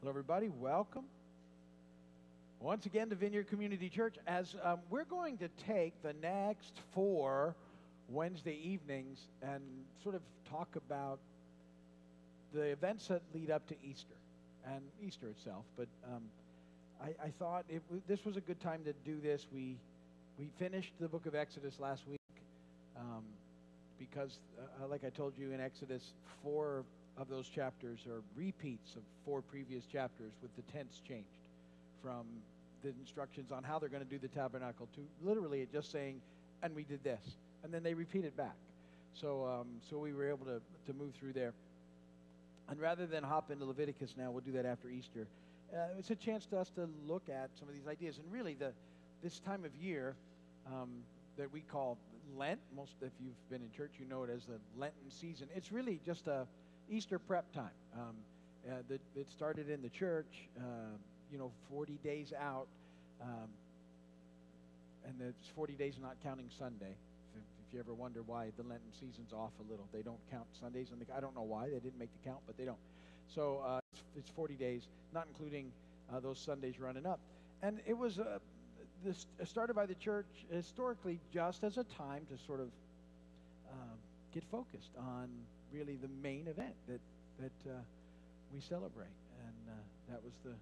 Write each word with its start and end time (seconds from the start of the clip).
Hello, 0.00 0.10
everybody. 0.10 0.50
Welcome 0.60 1.04
once 2.60 2.84
again 2.84 3.08
to 3.08 3.14
Vineyard 3.14 3.48
Community 3.48 3.88
Church. 3.88 4.16
As 4.26 4.54
um, 4.62 4.78
we're 4.90 5.04
going 5.04 5.38
to 5.38 5.48
take 5.66 5.94
the 6.02 6.12
next 6.20 6.74
four 6.92 7.54
Wednesday 8.10 8.58
evenings 8.62 9.18
and 9.40 9.62
sort 10.02 10.14
of 10.14 10.20
talk 10.50 10.68
about 10.76 11.18
the 12.52 12.60
events 12.60 13.08
that 13.08 13.22
lead 13.34 13.50
up 13.50 13.66
to 13.68 13.74
Easter 13.82 14.14
and 14.66 14.82
Easter 15.02 15.28
itself. 15.28 15.64
But 15.78 15.88
um, 16.04 16.22
I, 17.02 17.26
I, 17.26 17.30
thought 17.38 17.64
it, 17.70 17.82
this 18.06 18.22
was 18.26 18.36
a 18.36 18.42
good 18.42 18.60
time 18.60 18.82
to 18.84 18.92
do 19.10 19.18
this. 19.22 19.46
We 19.52 19.76
we 20.38 20.50
finished 20.58 20.92
the 21.00 21.08
book 21.08 21.24
of 21.24 21.34
Exodus 21.34 21.80
last 21.80 22.02
week 22.06 22.20
um, 22.98 23.24
because, 23.98 24.36
uh, 24.60 24.88
like 24.88 25.04
I 25.04 25.08
told 25.08 25.32
you 25.38 25.52
in 25.52 25.60
Exodus, 25.60 26.02
four 26.42 26.84
of 27.18 27.28
those 27.28 27.48
chapters 27.48 28.00
are 28.06 28.22
repeats 28.36 28.94
of 28.94 29.02
four 29.24 29.42
previous 29.42 29.84
chapters 29.86 30.32
with 30.42 30.54
the 30.56 30.62
tense 30.72 31.00
changed 31.06 31.40
from 32.02 32.26
the 32.82 32.90
instructions 33.00 33.50
on 33.50 33.62
how 33.62 33.78
they're 33.78 33.88
going 33.88 34.04
to 34.04 34.08
do 34.08 34.18
the 34.18 34.28
tabernacle 34.28 34.88
to 34.94 35.00
literally 35.22 35.60
it 35.62 35.72
just 35.72 35.90
saying, 35.90 36.20
and 36.62 36.74
we 36.74 36.84
did 36.84 37.02
this. 37.02 37.22
And 37.64 37.72
then 37.72 37.82
they 37.82 37.94
repeat 37.94 38.24
it 38.24 38.36
back. 38.36 38.54
So, 39.14 39.46
um, 39.46 39.66
so 39.88 39.98
we 39.98 40.12
were 40.12 40.28
able 40.28 40.44
to, 40.46 40.60
to 40.86 40.92
move 40.92 41.14
through 41.18 41.32
there. 41.32 41.52
And 42.68 42.80
rather 42.80 43.06
than 43.06 43.22
hop 43.22 43.50
into 43.50 43.64
Leviticus 43.64 44.14
now, 44.16 44.30
we'll 44.30 44.42
do 44.42 44.52
that 44.52 44.66
after 44.66 44.88
Easter. 44.88 45.26
Uh, 45.72 45.98
it's 45.98 46.10
a 46.10 46.16
chance 46.16 46.46
to 46.46 46.58
us 46.58 46.70
to 46.76 46.88
look 47.06 47.28
at 47.28 47.50
some 47.58 47.68
of 47.68 47.74
these 47.74 47.86
ideas. 47.88 48.18
And 48.18 48.30
really, 48.30 48.54
the, 48.54 48.72
this 49.22 49.40
time 49.40 49.64
of 49.64 49.74
year 49.76 50.14
um, 50.66 50.90
that 51.38 51.52
we 51.52 51.60
call 51.60 51.96
Lent, 52.36 52.60
most 52.76 52.92
if 53.00 53.12
you've 53.20 53.50
been 53.50 53.62
in 53.62 53.70
church, 53.76 53.92
you 53.98 54.06
know 54.06 54.24
it 54.24 54.30
as 54.30 54.44
the 54.44 54.58
Lenten 54.78 55.10
season. 55.10 55.48
It's 55.54 55.72
really 55.72 56.00
just 56.04 56.26
a 56.26 56.46
Easter 56.90 57.18
prep 57.18 57.52
time. 57.52 57.70
Um, 57.94 58.14
uh, 58.68 58.82
the, 58.88 58.94
it 59.18 59.30
started 59.30 59.70
in 59.70 59.82
the 59.82 59.88
church, 59.88 60.48
uh, 60.58 60.62
you 61.30 61.38
know, 61.38 61.50
40 61.70 61.98
days 62.02 62.32
out. 62.38 62.66
Um, 63.22 63.48
and 65.04 65.14
it's 65.20 65.48
40 65.54 65.74
days 65.74 65.94
not 66.00 66.16
counting 66.22 66.50
Sunday. 66.58 66.94
If, 67.34 67.42
if, 67.60 67.74
you 67.74 67.80
ever 67.80 67.94
wonder 67.94 68.22
why 68.26 68.50
the 68.56 68.62
Lenten 68.62 68.92
season's 68.92 69.32
off 69.32 69.52
a 69.60 69.70
little, 69.70 69.86
they 69.92 70.02
don't 70.02 70.18
count 70.30 70.46
Sundays. 70.60 70.88
And 70.90 71.04
I 71.16 71.20
don't 71.20 71.34
know 71.34 71.42
why. 71.42 71.68
They 71.68 71.78
didn't 71.78 71.98
make 71.98 72.10
the 72.22 72.28
count, 72.28 72.40
but 72.46 72.56
they 72.56 72.64
don't. 72.64 72.78
So 73.32 73.62
uh, 73.64 73.80
it's, 73.92 74.02
it's, 74.18 74.30
40 74.30 74.54
days, 74.54 74.82
not 75.14 75.26
including 75.28 75.70
uh, 76.12 76.20
those 76.20 76.38
Sundays 76.38 76.80
running 76.80 77.06
up. 77.06 77.20
And 77.62 77.80
it 77.86 77.96
was 77.96 78.18
uh, 78.18 78.38
this, 79.04 79.26
started 79.44 79.74
by 79.74 79.86
the 79.86 79.94
church 79.94 80.26
historically 80.50 81.20
just 81.32 81.64
as 81.64 81.78
a 81.78 81.84
time 81.84 82.26
to 82.30 82.44
sort 82.46 82.60
of 82.60 82.68
um, 83.72 83.98
get 84.32 84.44
focused 84.50 84.90
on 84.98 85.28
really 85.72 85.96
the 85.96 86.10
main 86.22 86.46
event 86.48 86.74
that 86.88 87.00
that 87.40 87.70
uh, 87.70 87.74
we 88.52 88.60
celebrate, 88.60 89.16
and 89.46 89.60
uh, 89.68 90.12
that 90.12 90.22
was 90.24 90.32
the 90.44 90.54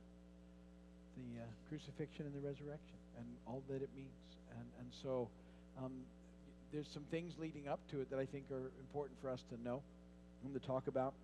the 1.17 1.43
uh, 1.43 1.47
crucifixion 1.69 2.27
and 2.27 2.35
the 2.35 2.47
resurrection, 2.47 2.99
and 3.19 3.27
all 3.47 3.63
that 3.69 3.83
it 3.83 3.91
means. 3.97 4.29
And 4.51 4.67
and 4.81 4.89
so 5.03 5.29
um, 5.83 5.93
there's 6.73 6.89
some 6.89 7.05
things 7.11 7.35
leading 7.39 7.69
up 7.69 7.81
to 7.91 8.01
it 8.01 8.11
that 8.11 8.19
I 8.19 8.27
think 8.27 8.45
are 8.51 8.71
important 8.81 9.21
for 9.21 9.31
us 9.31 9.45
to 9.51 9.63
know 9.63 9.83
and 10.45 10.53
to 10.55 10.61
talk 10.67 10.87
about. 10.89 11.15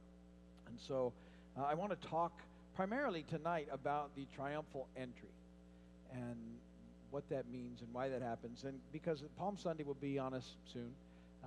And 0.69 0.78
so 0.78 1.12
uh, 1.59 1.65
I 1.65 1.75
want 1.75 1.91
to 2.00 2.09
talk 2.09 2.33
primarily 2.77 3.25
tonight 3.28 3.69
about 3.72 4.15
the 4.15 4.27
triumphal 4.34 4.87
entry 4.97 5.34
and 6.12 6.37
what 7.11 7.28
that 7.28 7.48
means 7.50 7.81
and 7.81 7.92
why 7.92 8.09
that 8.09 8.22
happens. 8.22 8.65
And 8.65 8.78
because 8.92 9.22
Palm 9.39 9.56
Sunday 9.56 9.83
will 9.83 9.94
be 10.00 10.19
on 10.19 10.34
us 10.34 10.55
soon. 10.72 10.91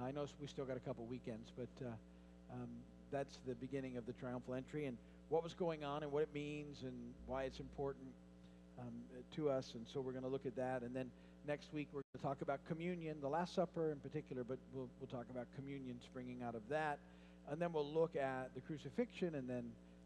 I 0.02 0.12
know 0.12 0.26
we 0.42 0.48
still 0.48 0.66
got 0.66 0.76
a 0.76 0.82
couple 0.82 1.06
weekends, 1.06 1.52
but 1.56 1.86
uh, 1.86 1.92
um, 2.54 2.70
that's 3.12 3.38
the 3.48 3.56
beginning 3.56 3.98
of 3.98 4.06
the 4.06 4.14
triumphal 4.14 4.54
entry 4.54 4.86
and 4.86 4.98
what 5.30 5.44
was 5.44 5.54
going 5.54 5.84
on 5.84 6.04
and 6.04 6.12
what 6.12 6.24
it 6.24 6.30
means 6.34 6.84
and 6.84 6.94
why 7.28 7.44
it's 7.44 7.60
important 7.60 8.06
um, 8.80 8.94
to 9.36 9.50
us. 9.50 9.72
And 9.76 9.86
so 9.92 10.02
we're 10.02 10.12
going 10.12 10.24
to 10.24 10.30
look 10.30 10.46
at 10.46 10.56
that. 10.56 10.82
And 10.82 10.96
then 10.96 11.10
next 11.48 11.74
week 11.74 11.88
we're 11.92 12.02
going 12.02 12.22
to 12.22 12.24
talk 12.24 12.42
about 12.42 12.60
communion, 12.68 13.18
the 13.22 13.28
Last 13.30 13.56
Supper 13.56 13.92
in 13.92 13.98
particular, 13.98 14.44
but 14.44 14.58
we'll, 14.74 14.90
we'll 15.00 15.10
talk 15.10 15.26
about 15.32 15.48
communion 15.56 15.98
springing 16.04 16.44
out 16.44 16.56
of 16.56 16.62
that. 16.70 17.00
And 17.52 17.62
then 17.62 17.74
we'll 17.74 17.86
look 17.86 18.16
at 18.16 18.54
the 18.56 18.62
crucifixion, 18.62 19.36
and 19.36 19.50
then 19.50 19.64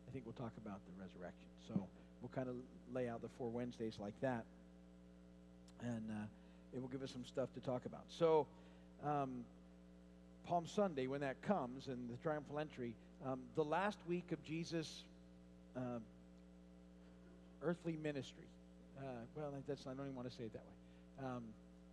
I 0.08 0.12
think 0.12 0.26
we'll 0.26 0.34
talk 0.34 0.54
about 0.66 0.80
the 0.88 1.04
resurrection. 1.04 1.50
So 1.68 1.88
we'll 2.22 2.32
kind 2.34 2.50
of 2.50 2.56
lay 2.94 3.08
out 3.08 3.22
the 3.22 3.30
four 3.38 3.50
Wednesdays 3.50 3.98
like 4.00 4.20
that. 4.22 4.44
And 5.82 6.10
uh, 6.10 6.26
it 6.74 6.82
will 6.82 6.88
give 6.88 7.04
us 7.04 7.12
some 7.12 7.26
stuff 7.26 7.50
to 7.54 7.60
talk 7.60 7.86
about. 7.86 8.06
So, 8.08 8.48
um, 9.06 9.46
Palm 10.48 10.66
Sunday, 10.66 11.08
when 11.08 11.22
that 11.22 11.42
comes, 11.42 11.88
and 11.88 12.10
the 12.10 12.16
triumphal 12.24 12.60
entry, 12.60 12.96
um, 13.26 13.40
the 13.56 13.64
last 13.64 13.98
week 14.08 14.32
of 14.32 14.42
Jesus' 14.44 15.04
uh, 15.76 16.00
earthly 17.62 17.98
ministry. 18.02 18.48
Uh, 18.98 19.02
well, 19.36 19.52
that's 19.68 19.86
I 19.86 19.90
don't 19.90 20.06
even 20.06 20.16
want 20.16 20.30
to 20.30 20.36
say 20.36 20.44
it 20.46 20.54
that 20.54 20.64
way. 20.64 21.28
Um, 21.28 21.44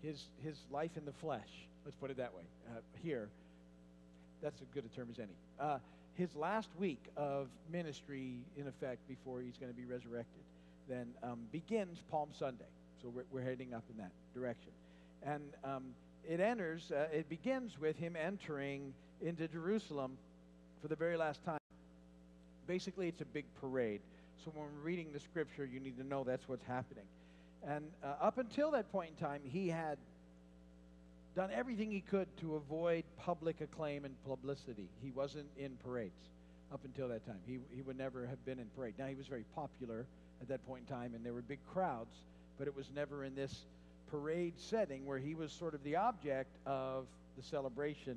his 0.02 0.28
his 0.42 0.56
life 0.70 0.96
in 0.96 1.04
the 1.04 1.12
flesh. 1.12 1.48
Let's 1.84 1.96
put 1.96 2.10
it 2.10 2.16
that 2.18 2.32
way. 2.32 2.42
Uh, 2.70 2.80
here, 3.02 3.28
that's 4.40 4.60
as 4.62 4.68
good 4.72 4.84
a 4.84 4.96
term 4.96 5.08
as 5.10 5.18
any. 5.18 5.36
Uh, 5.58 5.78
his 6.14 6.34
last 6.36 6.68
week 6.78 7.02
of 7.16 7.48
ministry, 7.70 8.36
in 8.56 8.68
effect, 8.68 9.06
before 9.08 9.40
he's 9.40 9.58
going 9.58 9.72
to 9.72 9.76
be 9.76 9.84
resurrected, 9.84 10.42
then 10.88 11.08
um, 11.22 11.40
begins 11.50 11.98
Palm 12.10 12.28
Sunday. 12.38 12.64
So 13.02 13.08
we're, 13.08 13.24
we're 13.32 13.42
heading 13.42 13.74
up 13.74 13.82
in 13.90 13.96
that 13.98 14.12
direction, 14.32 14.70
and 15.24 15.42
um, 15.64 15.82
it 16.28 16.40
enters, 16.40 16.90
uh, 16.90 17.06
it 17.12 17.28
begins 17.28 17.78
with 17.78 17.96
him 17.96 18.16
entering 18.16 18.92
into 19.22 19.48
Jerusalem 19.48 20.16
for 20.80 20.88
the 20.88 20.96
very 20.96 21.16
last 21.16 21.44
time. 21.44 21.58
Basically, 22.66 23.08
it's 23.08 23.20
a 23.20 23.26
big 23.26 23.44
parade. 23.60 24.00
So 24.44 24.50
when 24.54 24.64
we're 24.64 24.84
reading 24.84 25.08
the 25.12 25.20
scripture, 25.20 25.64
you 25.64 25.80
need 25.80 25.96
to 25.98 26.04
know 26.04 26.24
that's 26.24 26.48
what's 26.48 26.64
happening. 26.66 27.04
And 27.66 27.84
uh, 28.02 28.14
up 28.20 28.38
until 28.38 28.70
that 28.72 28.90
point 28.92 29.10
in 29.10 29.26
time, 29.26 29.40
he 29.44 29.68
had 29.68 29.98
done 31.34 31.50
everything 31.52 31.90
he 31.90 32.00
could 32.00 32.28
to 32.40 32.56
avoid 32.56 33.04
public 33.18 33.60
acclaim 33.60 34.04
and 34.04 34.14
publicity. 34.26 34.88
He 35.02 35.10
wasn't 35.10 35.46
in 35.58 35.72
parades 35.84 36.12
up 36.72 36.80
until 36.84 37.08
that 37.08 37.26
time. 37.26 37.38
He, 37.46 37.58
he 37.74 37.82
would 37.82 37.98
never 37.98 38.26
have 38.26 38.44
been 38.44 38.58
in 38.58 38.66
parade. 38.76 38.94
Now, 38.98 39.06
he 39.06 39.14
was 39.14 39.26
very 39.26 39.44
popular 39.54 40.06
at 40.40 40.48
that 40.48 40.66
point 40.66 40.84
in 40.88 40.94
time, 40.94 41.14
and 41.14 41.24
there 41.24 41.32
were 41.32 41.42
big 41.42 41.60
crowds, 41.72 42.14
but 42.58 42.66
it 42.66 42.76
was 42.76 42.86
never 42.94 43.24
in 43.24 43.34
this 43.34 43.64
parade 44.10 44.54
setting 44.56 45.06
where 45.06 45.18
he 45.18 45.34
was 45.34 45.52
sort 45.52 45.74
of 45.74 45.82
the 45.82 45.96
object 45.96 46.50
of 46.66 47.06
the 47.36 47.42
celebration 47.42 48.16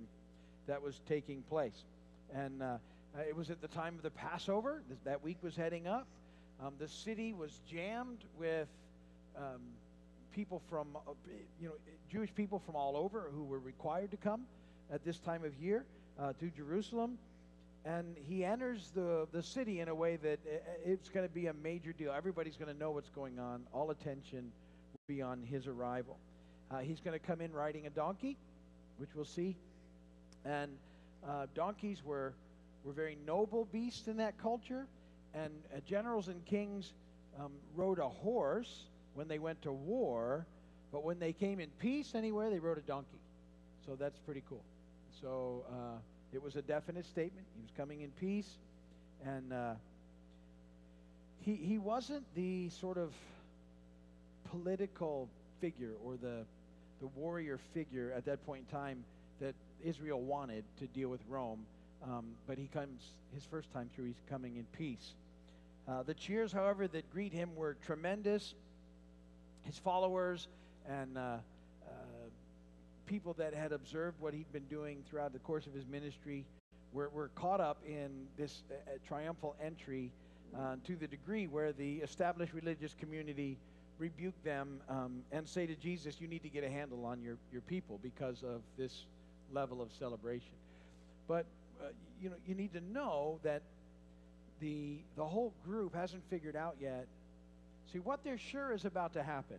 that 0.67 0.81
was 0.81 0.99
taking 1.07 1.41
place. 1.43 1.83
And 2.33 2.61
uh, 2.61 2.77
it 3.27 3.35
was 3.35 3.49
at 3.49 3.61
the 3.61 3.67
time 3.67 3.95
of 3.95 4.03
the 4.03 4.11
Passover. 4.11 4.81
That 5.05 5.23
week 5.23 5.37
was 5.41 5.55
heading 5.55 5.87
up. 5.87 6.07
Um, 6.63 6.73
the 6.79 6.87
city 6.87 7.33
was 7.33 7.59
jammed 7.69 8.23
with 8.37 8.67
um, 9.37 9.61
people 10.33 10.61
from, 10.69 10.87
uh, 10.95 11.11
you 11.61 11.69
know, 11.69 11.73
Jewish 12.11 12.33
people 12.33 12.59
from 12.65 12.75
all 12.75 12.97
over 12.97 13.29
who 13.33 13.43
were 13.43 13.59
required 13.59 14.11
to 14.11 14.17
come 14.17 14.41
at 14.91 15.03
this 15.03 15.19
time 15.19 15.43
of 15.43 15.53
year 15.55 15.85
uh, 16.19 16.33
to 16.39 16.49
Jerusalem. 16.49 17.17
And 17.85 18.17
he 18.27 18.43
enters 18.43 18.91
the, 18.93 19.27
the 19.31 19.41
city 19.41 19.79
in 19.79 19.87
a 19.87 19.95
way 19.95 20.17
that 20.17 20.39
uh, 20.45 20.57
it's 20.85 21.09
going 21.09 21.27
to 21.27 21.33
be 21.33 21.47
a 21.47 21.53
major 21.53 21.93
deal. 21.93 22.11
Everybody's 22.11 22.57
going 22.57 22.73
to 22.73 22.77
know 22.77 22.91
what's 22.91 23.09
going 23.09 23.39
on. 23.39 23.63
All 23.71 23.91
attention 23.91 24.51
be 25.07 25.21
on 25.21 25.41
his 25.41 25.67
arrival. 25.67 26.17
Uh, 26.69 26.79
he's 26.79 26.99
going 26.99 27.17
to 27.17 27.25
come 27.25 27.39
in 27.39 27.53
riding 27.53 27.87
a 27.87 27.89
donkey, 27.89 28.35
which 28.97 29.09
we'll 29.15 29.23
see. 29.23 29.55
And 30.43 30.71
uh, 31.27 31.47
donkeys 31.55 32.03
were, 32.03 32.33
were 32.83 32.91
very 32.91 33.17
noble 33.25 33.65
beasts 33.71 34.09
in 34.09 34.17
that 34.17 34.37
culture. 34.37 34.85
And 35.33 35.51
uh, 35.73 35.79
generals 35.87 36.27
and 36.27 36.43
kings 36.45 36.91
um, 37.39 37.53
rode 37.73 37.99
a 37.99 38.09
horse 38.09 38.83
when 39.13 39.29
they 39.29 39.39
went 39.39 39.61
to 39.61 39.71
war, 39.71 40.45
but 40.91 41.03
when 41.05 41.19
they 41.19 41.31
came 41.31 41.59
in 41.61 41.69
peace 41.79 42.13
anywhere, 42.13 42.49
they 42.49 42.59
rode 42.59 42.77
a 42.77 42.81
donkey. 42.81 43.19
So 43.85 43.95
that's 43.95 44.19
pretty 44.19 44.43
cool. 44.49 44.63
So 45.21 45.63
uh, 45.71 45.99
it 46.33 46.43
was 46.43 46.57
a 46.57 46.61
definite 46.61 47.05
statement. 47.05 47.47
He 47.55 47.61
was 47.61 47.71
coming 47.77 48.01
in 48.01 48.11
peace. 48.19 48.57
And 49.25 49.53
uh, 49.53 49.73
he, 51.39 51.55
he 51.55 51.77
wasn't 51.77 52.23
the 52.35 52.67
sort 52.69 52.97
of 52.97 53.13
political 54.51 55.29
figure 55.59 55.93
or 56.03 56.15
the, 56.17 56.45
the 57.01 57.07
warrior 57.15 57.59
figure 57.73 58.13
at 58.15 58.25
that 58.25 58.45
point 58.45 58.65
in 58.69 58.77
time 58.77 59.03
that 59.39 59.55
Israel 59.83 60.21
wanted 60.21 60.63
to 60.79 60.87
deal 60.87 61.09
with 61.09 61.21
Rome. 61.29 61.65
Um, 62.03 62.25
but 62.45 62.57
he 62.57 62.67
comes, 62.67 63.01
his 63.33 63.43
first 63.43 63.71
time 63.73 63.89
through, 63.95 64.05
he's 64.05 64.21
coming 64.29 64.57
in 64.57 64.65
peace. 64.77 65.13
Uh, 65.87 66.03
the 66.03 66.13
cheers, 66.13 66.51
however, 66.51 66.87
that 66.87 67.09
greet 67.11 67.33
him 67.33 67.55
were 67.55 67.75
tremendous. 67.85 68.53
His 69.63 69.79
followers 69.79 70.47
and 70.87 71.17
uh, 71.17 71.21
uh, 71.21 71.93
people 73.05 73.33
that 73.33 73.53
had 73.53 73.71
observed 73.71 74.19
what 74.19 74.33
he'd 74.33 74.51
been 74.51 74.65
doing 74.65 75.03
throughout 75.09 75.33
the 75.33 75.39
course 75.39 75.65
of 75.65 75.73
his 75.73 75.85
ministry 75.87 76.45
were, 76.93 77.09
were 77.09 77.29
caught 77.35 77.61
up 77.61 77.77
in 77.87 78.27
this 78.37 78.63
uh, 78.71 78.91
triumphal 79.07 79.55
entry 79.63 80.11
uh, 80.57 80.75
to 80.85 80.95
the 80.95 81.07
degree 81.07 81.47
where 81.47 81.73
the 81.73 81.97
established 81.97 82.53
religious 82.53 82.93
community 82.99 83.57
rebuke 83.99 84.41
them 84.43 84.79
um, 84.89 85.23
and 85.31 85.47
say 85.47 85.65
to 85.65 85.75
Jesus, 85.75 86.15
you 86.19 86.27
need 86.27 86.43
to 86.43 86.49
get 86.49 86.63
a 86.63 86.69
handle 86.69 87.05
on 87.05 87.21
your, 87.21 87.37
your 87.51 87.61
people 87.61 87.99
because 88.01 88.43
of 88.43 88.61
this 88.77 89.05
level 89.51 89.81
of 89.81 89.89
celebration. 89.97 90.53
But, 91.27 91.45
uh, 91.81 91.87
you 92.21 92.29
know, 92.29 92.35
you 92.47 92.55
need 92.55 92.73
to 92.73 92.81
know 92.81 93.39
that 93.43 93.61
the, 94.59 94.97
the 95.15 95.25
whole 95.25 95.53
group 95.65 95.95
hasn't 95.95 96.23
figured 96.29 96.55
out 96.55 96.75
yet. 96.79 97.07
See, 97.91 97.99
what 97.99 98.23
they're 98.23 98.37
sure 98.37 98.73
is 98.73 98.85
about 98.85 99.13
to 99.13 99.23
happen 99.23 99.57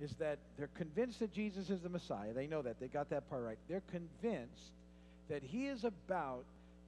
is 0.00 0.12
that 0.18 0.38
they're 0.58 0.70
convinced 0.76 1.20
that 1.20 1.32
Jesus 1.32 1.70
is 1.70 1.80
the 1.80 1.88
Messiah. 1.88 2.32
They 2.32 2.46
know 2.46 2.62
that. 2.62 2.80
They 2.80 2.88
got 2.88 3.10
that 3.10 3.28
part 3.30 3.44
right. 3.44 3.58
They're 3.68 3.82
convinced 3.90 4.72
that 5.28 5.42
he 5.42 5.66
is 5.66 5.84
about 5.84 6.44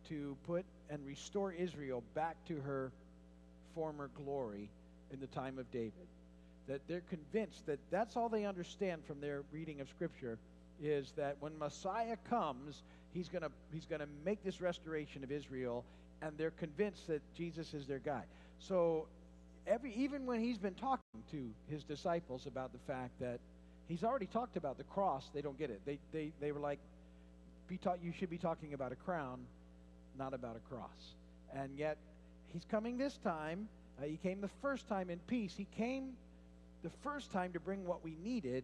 to 0.08 0.36
put 0.46 0.64
and 0.90 1.04
restore 1.06 1.52
Israel 1.52 2.02
back 2.14 2.36
to 2.48 2.60
her 2.60 2.90
former 3.74 4.10
glory 4.16 4.68
in 5.12 5.20
the 5.20 5.26
time 5.28 5.58
of 5.58 5.70
David. 5.70 5.92
That 6.68 6.80
they're 6.88 7.02
convinced 7.10 7.66
that 7.66 7.78
that's 7.90 8.16
all 8.16 8.28
they 8.28 8.46
understand 8.46 9.04
from 9.04 9.20
their 9.20 9.42
reading 9.52 9.80
of 9.80 9.88
Scripture 9.88 10.38
is 10.82 11.12
that 11.16 11.36
when 11.40 11.58
Messiah 11.58 12.16
comes, 12.30 12.82
he's 13.12 13.28
going 13.28 13.42
to 13.42 13.50
he's 13.72 13.86
going 13.86 14.00
to 14.00 14.08
make 14.24 14.42
this 14.42 14.60
restoration 14.60 15.22
of 15.22 15.30
Israel 15.30 15.84
and 16.22 16.36
they're 16.38 16.52
convinced 16.52 17.06
that 17.08 17.20
Jesus 17.36 17.74
is 17.74 17.86
their 17.86 17.98
guy. 17.98 18.22
So 18.58 19.06
every 19.66 19.92
even 19.94 20.26
when 20.26 20.40
he's 20.40 20.58
been 20.58 20.74
talking 20.74 21.22
to 21.30 21.50
his 21.68 21.84
disciples 21.84 22.46
about 22.46 22.72
the 22.72 22.78
fact 22.86 23.12
that 23.20 23.40
he's 23.88 24.04
already 24.04 24.26
talked 24.26 24.56
about 24.56 24.78
the 24.78 24.84
cross, 24.84 25.28
they 25.34 25.42
don't 25.42 25.58
get 25.58 25.70
it. 25.70 25.80
They 25.84 25.98
they 26.12 26.32
they 26.40 26.52
were 26.52 26.60
like 26.60 26.78
be 27.68 27.76
taught 27.76 27.98
you 28.02 28.12
should 28.12 28.30
be 28.30 28.38
talking 28.38 28.74
about 28.74 28.92
a 28.92 28.96
crown, 28.96 29.40
not 30.18 30.34
about 30.34 30.56
a 30.56 30.74
cross. 30.74 31.14
And 31.54 31.70
yet 31.76 31.96
he's 32.52 32.64
coming 32.70 32.98
this 32.98 33.18
time. 33.22 33.68
Uh, 33.98 34.06
he 34.06 34.16
came 34.16 34.40
the 34.40 34.50
first 34.60 34.88
time 34.88 35.08
in 35.08 35.18
peace. 35.26 35.54
He 35.56 35.66
came 35.76 36.14
the 36.84 36.90
first 37.02 37.32
time 37.32 37.52
to 37.54 37.60
bring 37.60 37.84
what 37.84 38.04
we 38.04 38.14
needed, 38.22 38.62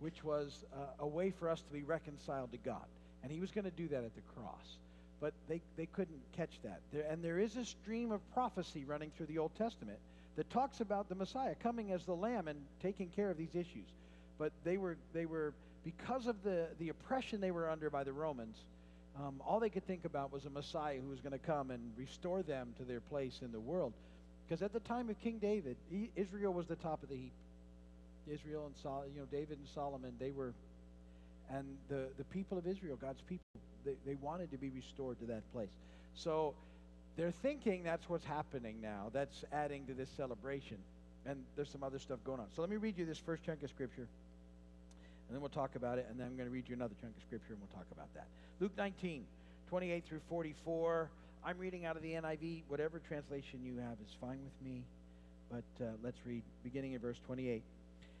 which 0.00 0.22
was 0.22 0.64
uh, 0.74 1.04
a 1.04 1.06
way 1.06 1.30
for 1.30 1.48
us 1.48 1.62
to 1.62 1.72
be 1.72 1.82
reconciled 1.82 2.52
to 2.52 2.58
God. 2.58 2.84
And 3.22 3.32
he 3.32 3.40
was 3.40 3.50
going 3.50 3.64
to 3.64 3.70
do 3.70 3.88
that 3.88 4.04
at 4.04 4.14
the 4.14 4.22
cross 4.34 4.76
but 5.20 5.34
they, 5.48 5.60
they 5.76 5.86
couldn't 5.86 6.20
catch 6.36 6.50
that. 6.64 6.80
There, 6.92 7.04
and 7.08 7.22
there 7.22 7.38
is 7.38 7.56
a 7.56 7.64
stream 7.64 8.10
of 8.10 8.20
prophecy 8.32 8.84
running 8.86 9.10
through 9.16 9.26
the 9.26 9.38
Old 9.38 9.54
Testament 9.56 9.98
that 10.36 10.48
talks 10.50 10.80
about 10.80 11.08
the 11.08 11.14
Messiah 11.14 11.54
coming 11.62 11.92
as 11.92 12.04
the 12.04 12.14
Lamb 12.14 12.48
and 12.48 12.58
taking 12.82 13.08
care 13.08 13.30
of 13.30 13.36
these 13.36 13.54
issues. 13.54 13.86
But 14.38 14.52
they 14.64 14.78
were, 14.78 14.96
they 15.12 15.26
were 15.26 15.52
because 15.84 16.26
of 16.26 16.42
the, 16.42 16.68
the 16.78 16.88
oppression 16.88 17.40
they 17.40 17.50
were 17.50 17.68
under 17.68 17.90
by 17.90 18.04
the 18.04 18.12
Romans, 18.12 18.56
um, 19.18 19.40
all 19.46 19.60
they 19.60 19.68
could 19.68 19.86
think 19.86 20.04
about 20.04 20.32
was 20.32 20.46
a 20.46 20.50
Messiah 20.50 20.98
who 21.02 21.10
was 21.10 21.20
going 21.20 21.32
to 21.32 21.38
come 21.38 21.70
and 21.70 21.80
restore 21.96 22.42
them 22.42 22.72
to 22.78 22.84
their 22.84 23.00
place 23.00 23.40
in 23.42 23.52
the 23.52 23.60
world. 23.60 23.92
Because 24.48 24.62
at 24.62 24.72
the 24.72 24.80
time 24.80 25.10
of 25.10 25.20
King 25.20 25.38
David, 25.38 25.76
he, 25.90 26.10
Israel 26.16 26.54
was 26.54 26.66
the 26.66 26.76
top 26.76 27.02
of 27.02 27.08
the 27.08 27.16
heap. 27.16 27.32
Israel 28.26 28.66
and 28.66 28.74
Sol, 28.82 29.04
you 29.12 29.20
know 29.20 29.26
David 29.30 29.58
and 29.58 29.68
Solomon, 29.74 30.12
they 30.18 30.30
were, 30.30 30.52
and 31.50 31.64
the 31.88 32.08
the 32.18 32.24
people 32.24 32.58
of 32.58 32.66
Israel, 32.66 32.96
God's 32.96 33.22
people, 33.22 33.44
they, 33.84 33.94
they 34.06 34.14
wanted 34.16 34.50
to 34.50 34.58
be 34.58 34.70
restored 34.70 35.18
to 35.20 35.26
that 35.26 35.50
place. 35.52 35.70
So 36.14 36.54
they're 37.16 37.32
thinking 37.42 37.82
that's 37.82 38.08
what's 38.08 38.24
happening 38.24 38.80
now. 38.80 39.10
That's 39.12 39.44
adding 39.52 39.86
to 39.86 39.94
this 39.94 40.08
celebration. 40.16 40.78
And 41.26 41.44
there's 41.56 41.68
some 41.70 41.82
other 41.82 41.98
stuff 41.98 42.18
going 42.24 42.40
on. 42.40 42.46
So 42.54 42.62
let 42.62 42.70
me 42.70 42.76
read 42.76 42.96
you 42.96 43.04
this 43.04 43.18
first 43.18 43.44
chunk 43.44 43.62
of 43.62 43.70
scripture. 43.70 44.08
And 45.28 45.36
then 45.36 45.40
we'll 45.40 45.50
talk 45.50 45.76
about 45.76 45.98
it. 45.98 46.06
And 46.08 46.18
then 46.18 46.26
I'm 46.26 46.36
going 46.36 46.48
to 46.48 46.52
read 46.52 46.64
you 46.68 46.74
another 46.74 46.94
chunk 47.00 47.14
of 47.16 47.22
scripture 47.22 47.52
and 47.52 47.58
we'll 47.60 47.76
talk 47.76 47.86
about 47.92 48.12
that. 48.14 48.26
Luke 48.58 48.72
19, 48.76 49.24
28 49.68 50.04
through 50.04 50.20
44. 50.28 51.10
I'm 51.44 51.58
reading 51.58 51.84
out 51.84 51.96
of 51.96 52.02
the 52.02 52.12
NIV. 52.12 52.62
Whatever 52.68 53.00
translation 53.06 53.60
you 53.64 53.76
have 53.76 53.96
is 54.04 54.14
fine 54.20 54.38
with 54.42 54.64
me. 54.64 54.82
But 55.50 55.84
uh, 55.84 55.90
let's 56.02 56.18
read 56.24 56.42
beginning 56.62 56.94
in 56.94 57.00
verse 57.00 57.18
28. 57.26 57.62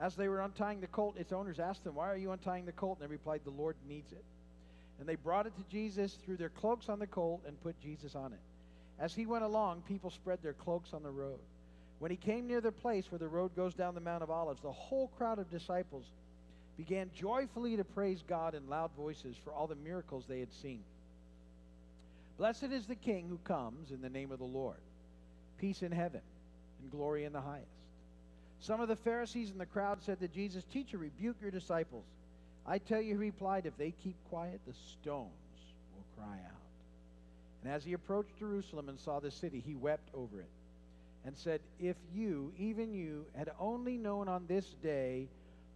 As 0.00 0.16
they 0.16 0.28
were 0.28 0.40
untying 0.40 0.80
the 0.80 0.86
colt, 0.86 1.16
its 1.18 1.32
owners 1.32 1.60
asked 1.60 1.84
them, 1.84 1.94
Why 1.94 2.08
are 2.08 2.16
you 2.16 2.32
untying 2.32 2.64
the 2.64 2.72
colt? 2.72 2.98
And 3.00 3.08
they 3.08 3.12
replied, 3.12 3.42
The 3.44 3.50
Lord 3.50 3.76
needs 3.86 4.12
it. 4.12 4.24
And 4.98 5.08
they 5.08 5.16
brought 5.16 5.46
it 5.46 5.54
to 5.56 5.64
Jesus, 5.70 6.16
threw 6.24 6.36
their 6.36 6.48
cloaks 6.48 6.88
on 6.88 6.98
the 6.98 7.06
colt, 7.06 7.42
and 7.46 7.60
put 7.62 7.78
Jesus 7.80 8.14
on 8.14 8.32
it. 8.32 8.38
As 8.98 9.14
he 9.14 9.26
went 9.26 9.44
along, 9.44 9.82
people 9.88 10.10
spread 10.10 10.38
their 10.42 10.52
cloaks 10.54 10.92
on 10.92 11.02
the 11.02 11.10
road. 11.10 11.38
When 11.98 12.10
he 12.10 12.16
came 12.16 12.46
near 12.46 12.62
the 12.62 12.72
place 12.72 13.10
where 13.10 13.18
the 13.18 13.28
road 13.28 13.54
goes 13.54 13.74
down 13.74 13.94
the 13.94 14.00
Mount 14.00 14.22
of 14.22 14.30
Olives, 14.30 14.62
the 14.62 14.72
whole 14.72 15.08
crowd 15.18 15.38
of 15.38 15.50
disciples 15.50 16.04
began 16.78 17.10
joyfully 17.14 17.76
to 17.76 17.84
praise 17.84 18.22
God 18.26 18.54
in 18.54 18.68
loud 18.68 18.90
voices 18.96 19.36
for 19.44 19.52
all 19.52 19.66
the 19.66 19.74
miracles 19.74 20.24
they 20.26 20.40
had 20.40 20.52
seen. 20.62 20.80
Blessed 22.38 22.64
is 22.64 22.86
the 22.86 22.94
King 22.94 23.26
who 23.28 23.36
comes 23.44 23.90
in 23.90 24.00
the 24.00 24.08
name 24.08 24.32
of 24.32 24.38
the 24.38 24.46
Lord. 24.46 24.80
Peace 25.58 25.82
in 25.82 25.92
heaven 25.92 26.22
and 26.80 26.90
glory 26.90 27.24
in 27.24 27.34
the 27.34 27.40
highest. 27.40 27.79
Some 28.60 28.80
of 28.80 28.88
the 28.88 28.96
Pharisees 28.96 29.50
in 29.50 29.58
the 29.58 29.66
crowd 29.66 30.02
said 30.02 30.20
to 30.20 30.28
Jesus, 30.28 30.64
Teacher, 30.64 30.98
rebuke 30.98 31.36
your 31.40 31.50
disciples. 31.50 32.04
I 32.66 32.78
tell 32.78 33.00
you, 33.00 33.14
he 33.14 33.18
replied, 33.18 33.66
if 33.66 33.76
they 33.78 33.92
keep 34.02 34.16
quiet, 34.28 34.60
the 34.66 34.74
stones 34.74 35.30
will 35.94 36.04
cry 36.16 36.34
out. 36.34 36.60
And 37.64 37.72
as 37.72 37.84
he 37.84 37.94
approached 37.94 38.38
Jerusalem 38.38 38.88
and 38.88 38.98
saw 38.98 39.18
the 39.18 39.30
city, 39.30 39.62
he 39.66 39.74
wept 39.74 40.08
over 40.14 40.40
it 40.40 40.50
and 41.24 41.36
said, 41.36 41.60
If 41.80 41.96
you, 42.14 42.52
even 42.58 42.94
you, 42.94 43.24
had 43.36 43.50
only 43.58 43.96
known 43.96 44.28
on 44.28 44.46
this 44.46 44.66
day 44.82 45.26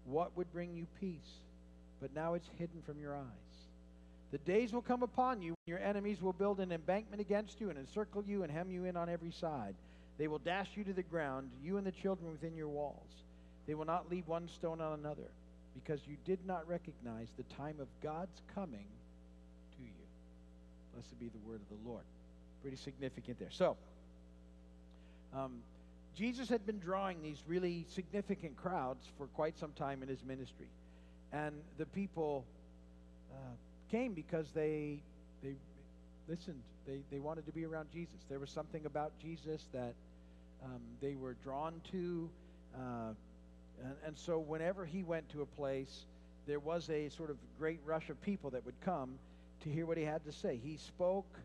what 0.06 0.36
would 0.36 0.52
bring 0.52 0.74
you 0.74 0.86
peace, 1.00 1.40
but 2.00 2.14
now 2.14 2.34
it's 2.34 2.48
hidden 2.58 2.82
from 2.86 3.00
your 3.00 3.16
eyes. 3.16 3.24
The 4.30 4.38
days 4.38 4.72
will 4.72 4.82
come 4.82 5.02
upon 5.02 5.42
you 5.42 5.50
when 5.50 5.78
your 5.78 5.86
enemies 5.86 6.20
will 6.20 6.32
build 6.32 6.60
an 6.60 6.72
embankment 6.72 7.20
against 7.20 7.60
you 7.60 7.70
and 7.70 7.78
encircle 7.78 8.24
you 8.26 8.42
and 8.42 8.50
hem 8.50 8.70
you 8.70 8.84
in 8.84 8.96
on 8.96 9.08
every 9.08 9.30
side. 9.30 9.74
They 10.18 10.28
will 10.28 10.38
dash 10.38 10.68
you 10.74 10.84
to 10.84 10.92
the 10.92 11.02
ground, 11.02 11.50
you 11.62 11.76
and 11.76 11.86
the 11.86 11.92
children 11.92 12.30
within 12.30 12.56
your 12.56 12.68
walls. 12.68 13.10
They 13.66 13.74
will 13.74 13.84
not 13.84 14.10
leave 14.10 14.28
one 14.28 14.48
stone 14.48 14.80
on 14.80 14.98
another 14.98 15.30
because 15.74 16.00
you 16.06 16.16
did 16.24 16.38
not 16.46 16.68
recognize 16.68 17.28
the 17.36 17.42
time 17.56 17.76
of 17.80 17.88
God's 18.02 18.40
coming 18.54 18.86
to 19.76 19.82
you. 19.82 19.90
Blessed 20.92 21.18
be 21.18 21.28
the 21.28 21.48
word 21.48 21.60
of 21.60 21.68
the 21.68 21.88
Lord. 21.88 22.04
Pretty 22.62 22.76
significant 22.76 23.38
there. 23.38 23.50
So, 23.50 23.76
um, 25.34 25.58
Jesus 26.16 26.48
had 26.48 26.64
been 26.64 26.78
drawing 26.78 27.22
these 27.22 27.42
really 27.48 27.86
significant 27.88 28.56
crowds 28.56 29.04
for 29.18 29.26
quite 29.28 29.58
some 29.58 29.72
time 29.72 30.02
in 30.02 30.08
his 30.08 30.22
ministry. 30.24 30.68
And 31.32 31.56
the 31.76 31.86
people 31.86 32.44
uh, 33.32 33.36
came 33.90 34.12
because 34.14 34.46
they, 34.54 35.00
they 35.42 35.54
listened. 36.28 36.60
They, 36.86 37.00
they 37.10 37.18
wanted 37.18 37.46
to 37.46 37.52
be 37.52 37.64
around 37.64 37.88
Jesus. 37.92 38.14
There 38.28 38.38
was 38.38 38.50
something 38.50 38.86
about 38.86 39.12
Jesus 39.20 39.66
that 39.72 39.94
um, 40.64 40.80
they 41.00 41.14
were 41.14 41.34
drawn 41.44 41.80
to. 41.92 42.28
Uh, 42.74 43.12
and, 43.82 43.94
and 44.06 44.18
so 44.18 44.38
whenever 44.38 44.84
he 44.84 45.02
went 45.02 45.28
to 45.30 45.42
a 45.42 45.46
place, 45.46 46.06
there 46.46 46.60
was 46.60 46.90
a 46.90 47.08
sort 47.10 47.30
of 47.30 47.36
great 47.58 47.80
rush 47.84 48.10
of 48.10 48.20
people 48.22 48.50
that 48.50 48.64
would 48.64 48.80
come 48.84 49.18
to 49.62 49.68
hear 49.70 49.86
what 49.86 49.96
he 49.96 50.04
had 50.04 50.24
to 50.24 50.32
say. 50.32 50.60
He 50.62 50.76
spoke. 50.76 51.38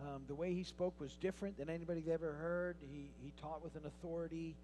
Um, 0.00 0.22
the 0.28 0.34
way 0.34 0.54
he 0.54 0.64
spoke 0.64 0.98
was 0.98 1.12
different 1.20 1.58
than 1.58 1.68
anybody 1.68 2.00
had 2.00 2.14
ever 2.14 2.32
heard. 2.32 2.76
He, 2.90 3.10
he 3.22 3.32
taught 3.42 3.62
with 3.62 3.74
an 3.76 3.82
authority 3.84 4.54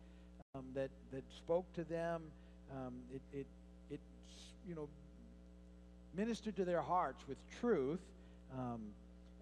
um, 0.55 0.65
that, 0.75 0.88
that 1.12 1.23
spoke 1.37 1.71
to 1.75 1.85
them. 1.85 2.23
Um, 2.73 2.95
it, 3.15 3.21
it, 3.41 3.47
it, 3.91 4.00
you 4.67 4.75
know, 4.75 4.88
ministered 6.17 6.57
to 6.57 6.65
their 6.65 6.81
hearts 6.81 7.23
with 7.29 7.37
truth. 7.61 8.00
Um, 8.57 8.81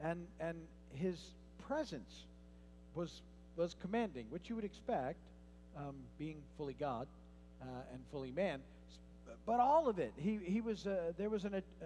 and, 0.03 0.27
and 0.41 0.57
his 0.95 1.17
presence 1.69 2.25
was, 2.97 3.23
was 3.57 3.77
commanding, 3.81 4.27
which 4.31 4.49
you 4.49 4.57
would 4.57 4.65
expect, 4.65 5.19
um, 5.77 5.95
being 6.19 6.37
fully 6.57 6.77
God 6.79 7.07
uh, 7.63 7.65
and 7.93 8.01
fully 8.11 8.31
man. 8.31 8.61
But 9.47 9.61
all 9.61 9.89
of 9.89 9.99
it, 9.99 10.13
he, 10.17 10.39
he 10.45 10.61
was, 10.61 10.87
uh, 10.87 11.13
there 11.19 11.29
was 11.29 11.45
an, 11.45 11.55
uh, 11.55 11.85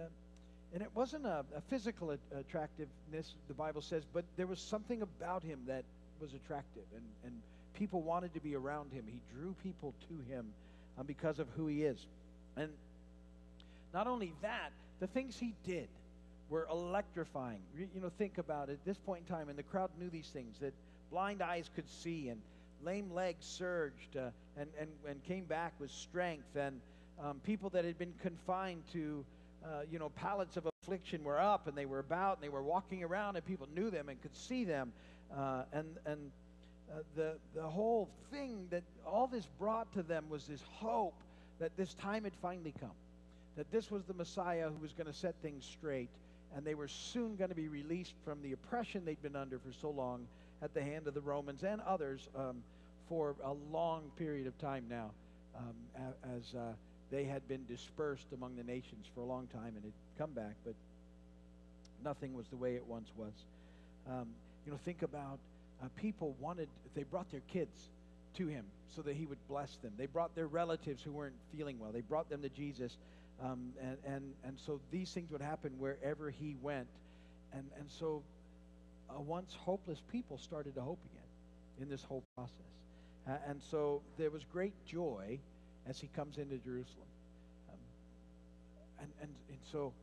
and 0.73 0.81
it 0.81 0.89
wasn't 0.93 1.25
a, 1.25 1.43
a 1.55 1.61
physical 1.69 2.15
attractiveness, 2.37 3.33
the 3.47 3.53
Bible 3.53 3.81
says, 3.81 4.03
but 4.13 4.23
there 4.37 4.47
was 4.47 4.59
something 4.59 5.01
about 5.01 5.43
him 5.43 5.59
that 5.67 5.83
was 6.21 6.33
attractive, 6.33 6.83
and, 6.93 7.03
and 7.25 7.33
people 7.73 8.01
wanted 8.01 8.33
to 8.33 8.39
be 8.39 8.55
around 8.55 8.91
him. 8.91 9.03
He 9.07 9.19
drew 9.35 9.55
people 9.63 9.93
to 10.09 10.33
him 10.33 10.45
um, 10.97 11.05
because 11.05 11.39
of 11.39 11.47
who 11.55 11.67
he 11.67 11.83
is. 11.83 11.97
And 12.57 12.69
not 13.93 14.05
only 14.07 14.33
that, 14.41 14.71
the 14.99 15.07
things 15.07 15.37
he 15.39 15.53
did 15.65 15.87
were 16.49 16.67
electrifying. 16.69 17.59
You 17.77 18.01
know, 18.01 18.11
think 18.17 18.37
about 18.37 18.69
it. 18.69 18.73
At 18.73 18.85
this 18.85 18.97
point 18.97 19.23
in 19.27 19.33
time, 19.33 19.49
and 19.49 19.57
the 19.57 19.63
crowd 19.63 19.89
knew 19.99 20.09
these 20.09 20.27
things 20.27 20.57
that 20.59 20.73
blind 21.09 21.41
eyes 21.41 21.69
could 21.75 21.89
see, 21.89 22.29
and 22.29 22.41
lame 22.83 23.11
legs 23.13 23.45
surged 23.45 24.15
uh, 24.17 24.29
and, 24.57 24.69
and, 24.79 24.89
and 25.07 25.23
came 25.23 25.45
back 25.45 25.73
with 25.79 25.91
strength, 25.91 26.55
and 26.55 26.79
um, 27.23 27.39
people 27.43 27.69
that 27.71 27.83
had 27.85 27.97
been 27.97 28.13
confined 28.21 28.83
to, 28.93 29.25
uh, 29.65 29.81
you 29.91 29.99
know, 29.99 30.09
pallets 30.09 30.55
of 30.57 30.67
affliction 30.83 31.23
were 31.23 31.39
up 31.39 31.67
and 31.67 31.77
they 31.77 31.85
were 31.85 31.99
about 31.99 32.37
and 32.37 32.43
they 32.43 32.49
were 32.49 32.63
walking 32.63 33.03
around, 33.03 33.35
and 33.35 33.45
people 33.45 33.67
knew 33.75 33.89
them 33.89 34.09
and 34.09 34.21
could 34.21 34.35
see 34.35 34.63
them. 34.63 34.91
Uh, 35.35 35.63
and 35.73 35.87
and 36.05 36.31
uh, 36.91 36.99
the, 37.15 37.33
the 37.53 37.61
whole 37.61 38.09
thing 38.31 38.65
that 38.71 38.83
all 39.05 39.27
this 39.27 39.47
brought 39.59 39.91
to 39.93 40.01
them 40.01 40.25
was 40.29 40.47
this 40.47 40.63
hope 40.71 41.13
that 41.59 41.75
this 41.77 41.93
time 41.93 42.23
had 42.23 42.33
finally 42.41 42.73
come, 42.79 42.95
that 43.57 43.69
this 43.71 43.91
was 43.91 44.05
the 44.05 44.13
Messiah 44.13 44.69
who 44.69 44.81
was 44.81 44.93
going 44.93 45.05
to 45.05 45.13
set 45.13 45.35
things 45.41 45.65
straight, 45.65 46.09
and 46.55 46.65
they 46.65 46.73
were 46.73 46.87
soon 46.87 47.35
going 47.35 47.49
to 47.49 47.55
be 47.55 47.67
released 47.67 48.13
from 48.25 48.41
the 48.41 48.53
oppression 48.53 49.03
they'd 49.05 49.21
been 49.21 49.35
under 49.35 49.59
for 49.59 49.71
so 49.81 49.89
long 49.89 50.25
at 50.61 50.73
the 50.73 50.81
hand 50.81 51.07
of 51.07 51.13
the 51.13 51.21
Romans 51.21 51.63
and 51.63 51.81
others 51.81 52.27
um, 52.35 52.57
for 53.07 53.35
a 53.43 53.53
long 53.71 54.11
period 54.17 54.47
of 54.47 54.57
time 54.59 54.85
now, 54.89 55.11
um, 55.57 55.73
as 56.37 56.53
uh, 56.53 56.73
they 57.11 57.23
had 57.23 57.47
been 57.47 57.65
dispersed 57.65 58.27
among 58.33 58.55
the 58.55 58.63
nations 58.63 59.05
for 59.13 59.21
a 59.21 59.25
long 59.25 59.47
time 59.47 59.73
and 59.75 59.83
had 59.83 59.93
come 60.17 60.31
back, 60.31 60.55
but 60.65 60.75
nothing 62.03 62.33
was 62.33 62.47
the 62.47 62.55
way 62.55 62.75
it 62.75 62.85
once 62.85 63.09
was. 63.17 63.33
Um, 64.07 64.27
you 64.65 64.71
know, 64.71 64.77
think 64.85 65.01
about 65.01 65.39
uh, 65.81 65.87
people 65.95 66.35
wanted, 66.39 66.67
they 66.95 67.03
brought 67.03 67.31
their 67.31 67.41
kids 67.51 67.89
to 68.35 68.47
him 68.47 68.65
so 68.95 69.01
that 69.01 69.15
he 69.15 69.25
would 69.25 69.37
bless 69.47 69.75
them. 69.77 69.91
They 69.97 70.05
brought 70.05 70.35
their 70.35 70.47
relatives 70.47 71.01
who 71.01 71.11
weren't 71.11 71.35
feeling 71.55 71.79
well. 71.79 71.91
They 71.91 72.01
brought 72.01 72.29
them 72.29 72.41
to 72.41 72.49
Jesus. 72.49 72.97
Um, 73.43 73.71
and, 73.81 73.97
and, 74.05 74.33
and 74.43 74.57
so 74.65 74.79
these 74.91 75.11
things 75.11 75.31
would 75.31 75.41
happen 75.41 75.71
wherever 75.79 76.29
he 76.29 76.55
went. 76.61 76.87
And, 77.53 77.63
and 77.79 77.89
so 77.89 78.21
uh, 79.09 79.19
once 79.19 79.55
hopeless 79.59 80.01
people 80.11 80.37
started 80.37 80.75
to 80.75 80.81
hope 80.81 80.99
again 81.11 81.27
in 81.81 81.89
this 81.89 82.03
whole 82.03 82.23
process. 82.35 82.53
Uh, 83.27 83.33
and 83.47 83.61
so 83.61 84.01
there 84.17 84.29
was 84.29 84.43
great 84.51 84.73
joy 84.85 85.39
as 85.87 85.99
he 85.99 86.07
comes 86.15 86.37
into 86.37 86.57
Jerusalem. 86.57 87.07
Um, 87.69 87.77
and, 89.01 89.11
and, 89.21 89.31
and 89.49 89.57
so 89.71 89.93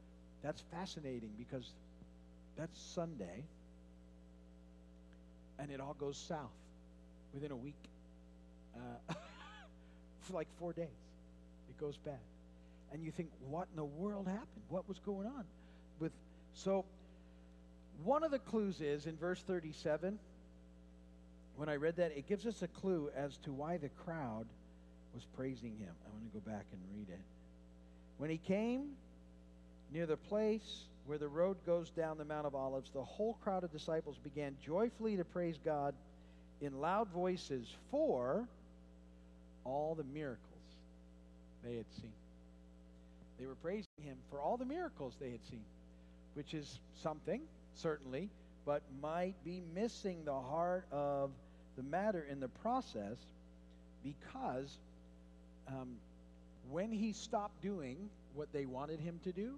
that's 0.43 0.63
fascinating 0.73 1.31
because 1.39 1.73
that's 2.57 2.81
Sunday 2.81 3.45
and 5.59 5.71
it 5.71 5.81
all 5.81 5.95
goes 5.95 6.17
south 6.17 6.51
within 7.33 7.51
a 7.51 7.57
week. 7.57 7.75
Uh, 8.77 9.15
for 10.21 10.35
like 10.35 10.49
four 10.59 10.73
days, 10.73 10.87
it 11.69 11.81
goes 11.81 11.97
bad. 11.97 12.19
And 12.93 13.03
you 13.03 13.11
think, 13.11 13.31
what 13.49 13.69
in 13.71 13.77
the 13.77 13.85
world 13.85 14.27
happened? 14.27 14.63
What 14.69 14.89
was 14.89 14.99
going 15.01 15.27
on? 15.27 15.45
With 15.99 16.13
so, 16.55 16.85
one 18.05 18.25
of 18.25 18.31
the 18.31 18.39
clues 18.39 18.81
is 18.81 19.07
in 19.07 19.17
verse 19.17 19.43
37. 19.43 20.19
When 21.57 21.69
I 21.69 21.77
read 21.77 21.97
that, 21.97 22.17
it 22.17 22.29
gives 22.29 22.47
us 22.47 22.63
a 22.63 22.69
clue 22.69 23.11
as 23.17 23.37
to 23.39 23.53
why 23.53 23.79
the 23.79 23.89
crowd 24.05 24.47
was 25.15 25.25
praising 25.37 25.77
him. 25.79 25.91
I 26.05 26.11
want 26.11 26.33
to 26.33 26.39
go 26.39 26.51
back 26.51 26.67
and 26.73 26.81
read 26.95 27.09
it. 27.09 27.21
When 28.19 28.31
he 28.31 28.39
came 28.39 28.91
near 29.93 30.07
the 30.07 30.17
place 30.17 30.85
where 31.07 31.19
the 31.19 31.29
road 31.29 31.57
goes 31.65 31.91
down 31.91 32.19
the 32.19 32.25
Mount 32.25 32.47
of 32.47 32.55
Olives, 32.55 32.91
the 32.91 33.03
whole 33.03 33.35
crowd 33.43 33.65
of 33.65 33.73
disciples 33.73 34.17
began 34.23 34.57
joyfully 34.65 35.17
to 35.17 35.25
praise 35.25 35.59
God 35.65 35.95
in 36.61 36.81
loud 36.81 37.09
voices 37.09 37.67
for 37.91 38.47
all 39.65 39.95
the 39.95 40.05
miracles 40.05 40.41
they 41.65 41.77
had 41.77 41.87
seen. 42.01 42.13
They 43.39 43.47
were 43.47 43.55
praising 43.57 43.87
him 44.03 44.17
for 44.31 44.41
all 44.41 44.57
the 44.57 44.65
miracles 44.65 45.15
they 45.21 45.31
had 45.31 45.45
seen, 45.51 45.65
which 46.35 46.55
is 46.55 46.79
something, 47.03 47.43
certainly, 47.77 48.29
but 48.65 48.83
might 49.01 49.35
be 49.45 49.63
missing 49.75 50.25
the 50.25 50.35
heart 50.35 50.87
of 50.91 51.31
the 51.77 51.83
matter 51.83 52.27
in 52.29 52.41
the 52.41 52.49
process 52.49 53.17
because 54.03 54.79
um, 55.69 55.97
when 56.71 56.91
he 56.91 57.13
stopped 57.13 57.61
doing 57.63 57.97
what 58.35 58.53
they 58.53 58.67
wanted 58.67 59.01
him 59.01 59.21
to 59.25 59.33
do, 59.33 59.55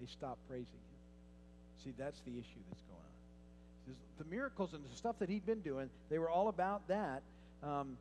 they 0.00 0.06
stopped 0.06 0.40
praising 0.48 0.66
him. 0.66 1.84
See, 1.84 1.94
that's 1.98 2.20
the 2.20 2.32
issue 2.32 2.60
that's 2.68 2.82
going 2.82 3.00
on. 3.00 3.94
The 4.18 4.24
miracles 4.24 4.74
and 4.74 4.82
the 4.84 4.96
stuff 4.96 5.16
that 5.20 5.28
he'd 5.28 5.46
been 5.46 5.60
doing, 5.60 5.88
they 6.10 6.18
were 6.18 6.30
all 6.30 6.48
about 6.48 6.86
that. 6.88 7.22
Um, 7.62 7.96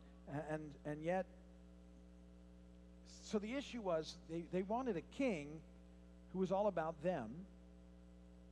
and, 0.49 0.61
and 0.85 1.03
yet, 1.03 1.25
so 3.23 3.39
the 3.39 3.53
issue 3.53 3.81
was 3.81 4.15
they, 4.29 4.43
they 4.51 4.63
wanted 4.63 4.97
a 4.97 5.17
king 5.17 5.47
who 6.33 6.39
was 6.39 6.51
all 6.51 6.67
about 6.67 7.01
them 7.03 7.29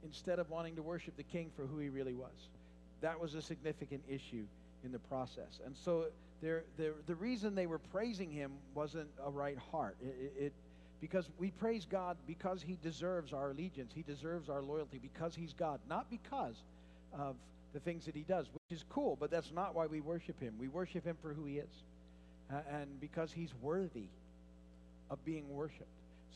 instead 0.05 0.39
of 0.39 0.50
wanting 0.50 0.75
to 0.75 0.81
worship 0.81 1.15
the 1.17 1.24
king 1.24 1.51
for 1.55 1.65
who 1.65 1.79
he 1.79 1.89
really 1.89 2.13
was. 2.13 2.50
That 3.01 3.19
was 3.19 3.36
a 3.36 3.41
significant 3.41 4.01
issue 4.07 4.45
in 4.83 4.91
the 4.91 5.00
process. 5.00 5.60
And 5.65 5.75
so 5.75 6.05
they're, 6.41 6.63
the 6.77 7.15
reason 7.15 7.55
they 7.55 7.67
were 7.67 7.79
praising 7.79 8.31
him 8.31 8.51
wasn't 8.74 9.10
a 9.25 9.29
right 9.29 9.57
heart. 9.72 9.95
It, 10.01 10.33
it, 10.38 10.53
because 11.03 11.29
we 11.38 11.51
praise 11.51 11.86
God 11.86 12.15
because 12.25 12.62
He 12.62 12.77
deserves 12.81 13.33
our 13.33 13.50
allegiance, 13.50 13.91
He 13.93 14.03
deserves 14.03 14.48
our 14.48 14.62
loyalty, 14.62 15.01
because 15.01 15.36
He's 15.36 15.51
God, 15.51 15.81
not 15.89 16.10
because 16.10 16.55
of 17.12 17.36
the 17.74 17.81
things 17.81 18.05
that 18.05 18.15
He 18.15 18.22
does, 18.22 18.45
which 18.53 18.77
is 18.77 18.86
cool, 18.89 19.17
but 19.19 19.29
that's 19.29 19.51
not 19.51 19.75
why 19.75 19.86
we 19.86 20.00
worship 20.00 20.39
Him. 20.39 20.53
We 20.57 20.69
worship 20.69 21.05
Him 21.05 21.17
for 21.22 21.33
who 21.33 21.43
He 21.43 21.57
is, 21.57 21.83
uh, 22.50 22.60
and 22.72 23.01
because 23.01 23.33
He's 23.33 23.53
worthy 23.62 24.05
of 25.10 25.24
being 25.25 25.43
worshiped. 25.53 25.83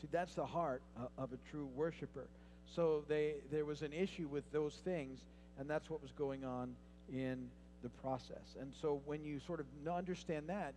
See, 0.02 0.08
that's 0.12 0.34
the 0.34 0.44
heart 0.44 0.82
uh, 0.98 1.06
of 1.16 1.32
a 1.32 1.38
true 1.50 1.70
worshiper. 1.74 2.26
So 2.74 3.04
they, 3.08 3.34
there 3.50 3.64
was 3.64 3.82
an 3.82 3.92
issue 3.92 4.28
with 4.28 4.50
those 4.52 4.74
things, 4.84 5.18
and 5.58 5.68
that's 5.68 5.88
what 5.90 6.02
was 6.02 6.12
going 6.12 6.44
on 6.44 6.74
in 7.12 7.48
the 7.82 7.88
process. 7.88 8.56
And 8.60 8.72
so 8.80 9.00
when 9.06 9.24
you 9.24 9.40
sort 9.46 9.60
of 9.60 9.66
understand 9.90 10.48
that, 10.48 10.74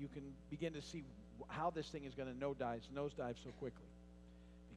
you 0.00 0.08
can 0.12 0.22
begin 0.50 0.72
to 0.72 0.82
see 0.82 1.04
how 1.48 1.70
this 1.70 1.88
thing 1.88 2.04
is 2.04 2.14
going 2.14 2.28
to 2.28 2.34
nosedive, 2.34 2.80
nosedive 2.94 3.36
so 3.42 3.50
quickly. 3.58 3.86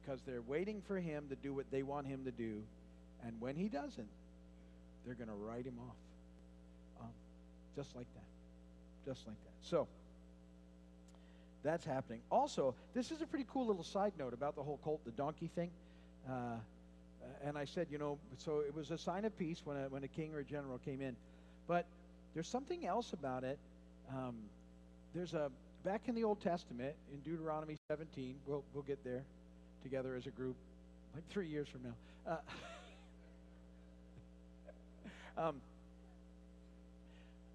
Because 0.00 0.20
they're 0.26 0.42
waiting 0.42 0.82
for 0.86 0.98
him 0.98 1.24
to 1.28 1.36
do 1.36 1.52
what 1.52 1.70
they 1.70 1.82
want 1.82 2.06
him 2.06 2.24
to 2.24 2.30
do. 2.30 2.62
And 3.24 3.40
when 3.40 3.56
he 3.56 3.68
doesn't, 3.68 4.08
they're 5.04 5.14
going 5.14 5.28
to 5.28 5.34
write 5.34 5.64
him 5.64 5.78
off. 5.80 5.96
Um, 7.02 7.10
just 7.76 7.94
like 7.96 8.06
that. 8.14 9.10
Just 9.10 9.26
like 9.26 9.36
that. 9.44 9.68
So, 9.68 9.88
that's 11.64 11.84
happening. 11.84 12.20
Also, 12.30 12.74
this 12.94 13.10
is 13.10 13.20
a 13.20 13.26
pretty 13.26 13.46
cool 13.50 13.66
little 13.66 13.82
side 13.82 14.12
note 14.18 14.32
about 14.32 14.54
the 14.54 14.62
whole 14.62 14.78
colt, 14.84 15.00
the 15.04 15.10
donkey 15.10 15.50
thing. 15.54 15.70
Uh, 16.26 16.56
and 17.44 17.58
I 17.58 17.64
said, 17.64 17.88
you 17.90 17.98
know, 17.98 18.18
so 18.38 18.60
it 18.60 18.74
was 18.74 18.90
a 18.90 18.98
sign 18.98 19.24
of 19.24 19.36
peace 19.38 19.60
when 19.64 19.76
a, 19.76 19.88
when 19.88 20.04
a 20.04 20.08
king 20.08 20.34
or 20.34 20.38
a 20.38 20.44
general 20.44 20.78
came 20.78 21.00
in. 21.00 21.14
But 21.66 21.84
there's 22.34 22.48
something 22.48 22.86
else 22.86 23.12
about 23.12 23.44
it. 23.44 23.58
Um, 24.10 24.36
there's 25.14 25.34
a 25.34 25.50
back 25.84 26.02
in 26.06 26.14
the 26.14 26.24
Old 26.24 26.40
Testament, 26.40 26.94
in 27.12 27.20
Deuteronomy 27.20 27.76
17, 27.88 28.34
we'll, 28.46 28.64
we'll 28.74 28.82
get 28.82 29.02
there 29.04 29.22
together 29.82 30.14
as 30.16 30.26
a 30.26 30.30
group, 30.30 30.56
like 31.14 31.26
three 31.28 31.48
years 31.48 31.68
from 31.68 31.82
now. 31.84 32.36
Uh, 35.38 35.40
um, 35.48 35.60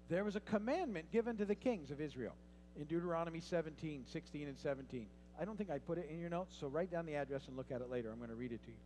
there 0.08 0.24
was 0.24 0.36
a 0.36 0.40
commandment 0.40 1.10
given 1.12 1.36
to 1.36 1.44
the 1.44 1.54
kings 1.54 1.90
of 1.90 2.00
Israel 2.00 2.34
in 2.78 2.84
Deuteronomy 2.84 3.40
17, 3.40 4.04
16, 4.10 4.48
and 4.48 4.58
17. 4.58 5.06
I 5.40 5.44
don't 5.44 5.56
think 5.56 5.70
I 5.70 5.78
put 5.78 5.98
it 5.98 6.08
in 6.10 6.20
your 6.20 6.30
notes, 6.30 6.56
so 6.58 6.68
write 6.68 6.90
down 6.90 7.06
the 7.06 7.16
address 7.16 7.42
and 7.48 7.56
look 7.56 7.70
at 7.70 7.80
it 7.80 7.90
later. 7.90 8.10
I'm 8.10 8.18
going 8.18 8.30
to 8.30 8.36
read 8.36 8.52
it 8.52 8.62
to 8.62 8.70
you. 8.70 8.76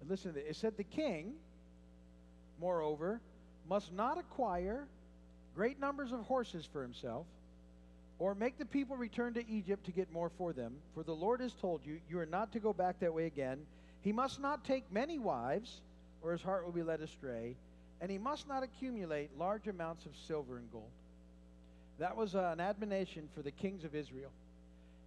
And 0.00 0.10
listen 0.10 0.32
to 0.32 0.40
this. 0.40 0.50
It 0.50 0.56
said, 0.56 0.76
The 0.76 0.84
king, 0.84 1.32
moreover, 2.60 3.20
must 3.68 3.92
not 3.92 4.18
acquire 4.18 4.86
great 5.54 5.80
numbers 5.80 6.12
of 6.12 6.20
horses 6.20 6.68
for 6.70 6.82
himself 6.82 7.26
or 8.18 8.34
make 8.34 8.58
the 8.58 8.64
people 8.64 8.96
return 8.96 9.34
to 9.34 9.50
Egypt 9.50 9.84
to 9.86 9.90
get 9.92 10.12
more 10.12 10.30
for 10.38 10.52
them. 10.52 10.74
For 10.94 11.02
the 11.02 11.14
Lord 11.14 11.40
has 11.40 11.52
told 11.54 11.80
you, 11.84 11.98
you 12.08 12.18
are 12.20 12.26
not 12.26 12.52
to 12.52 12.60
go 12.60 12.72
back 12.72 13.00
that 13.00 13.12
way 13.12 13.26
again. 13.26 13.58
He 14.02 14.12
must 14.12 14.40
not 14.40 14.64
take 14.64 14.84
many 14.92 15.18
wives, 15.18 15.80
or 16.22 16.32
his 16.32 16.42
heart 16.42 16.64
will 16.64 16.72
be 16.72 16.82
led 16.82 17.00
astray. 17.00 17.56
And 18.00 18.10
he 18.10 18.18
must 18.18 18.46
not 18.46 18.62
accumulate 18.62 19.30
large 19.38 19.66
amounts 19.66 20.06
of 20.06 20.12
silver 20.26 20.56
and 20.56 20.70
gold. 20.70 20.90
That 21.98 22.16
was 22.16 22.34
uh, 22.34 22.50
an 22.52 22.60
admonition 22.60 23.28
for 23.34 23.42
the 23.42 23.50
kings 23.50 23.84
of 23.84 23.94
Israel. 23.94 24.30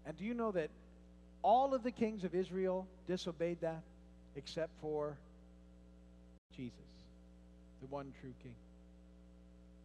And 0.06 0.18
do 0.18 0.24
you 0.24 0.34
know 0.34 0.52
that 0.52 0.70
all 1.42 1.74
of 1.74 1.84
the 1.84 1.92
kings 1.92 2.24
of 2.24 2.36
Israel 2.36 2.88
disobeyed 3.08 3.62
that 3.62 3.82
except 4.36 4.72
for 4.82 5.18
Jesus, 6.56 6.74
the 7.82 7.88
one 7.88 8.14
true 8.22 8.34
king? 8.44 8.56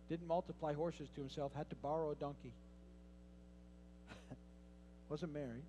Didn't 0.08 0.26
multiply 0.26 0.74
horses 0.74 1.08
to 1.14 1.20
himself, 1.20 1.52
had 1.56 1.70
to 1.70 1.76
borrow 1.76 2.10
a 2.10 2.14
donkey. 2.16 2.52
Wasn't 5.08 5.32
married. 5.32 5.62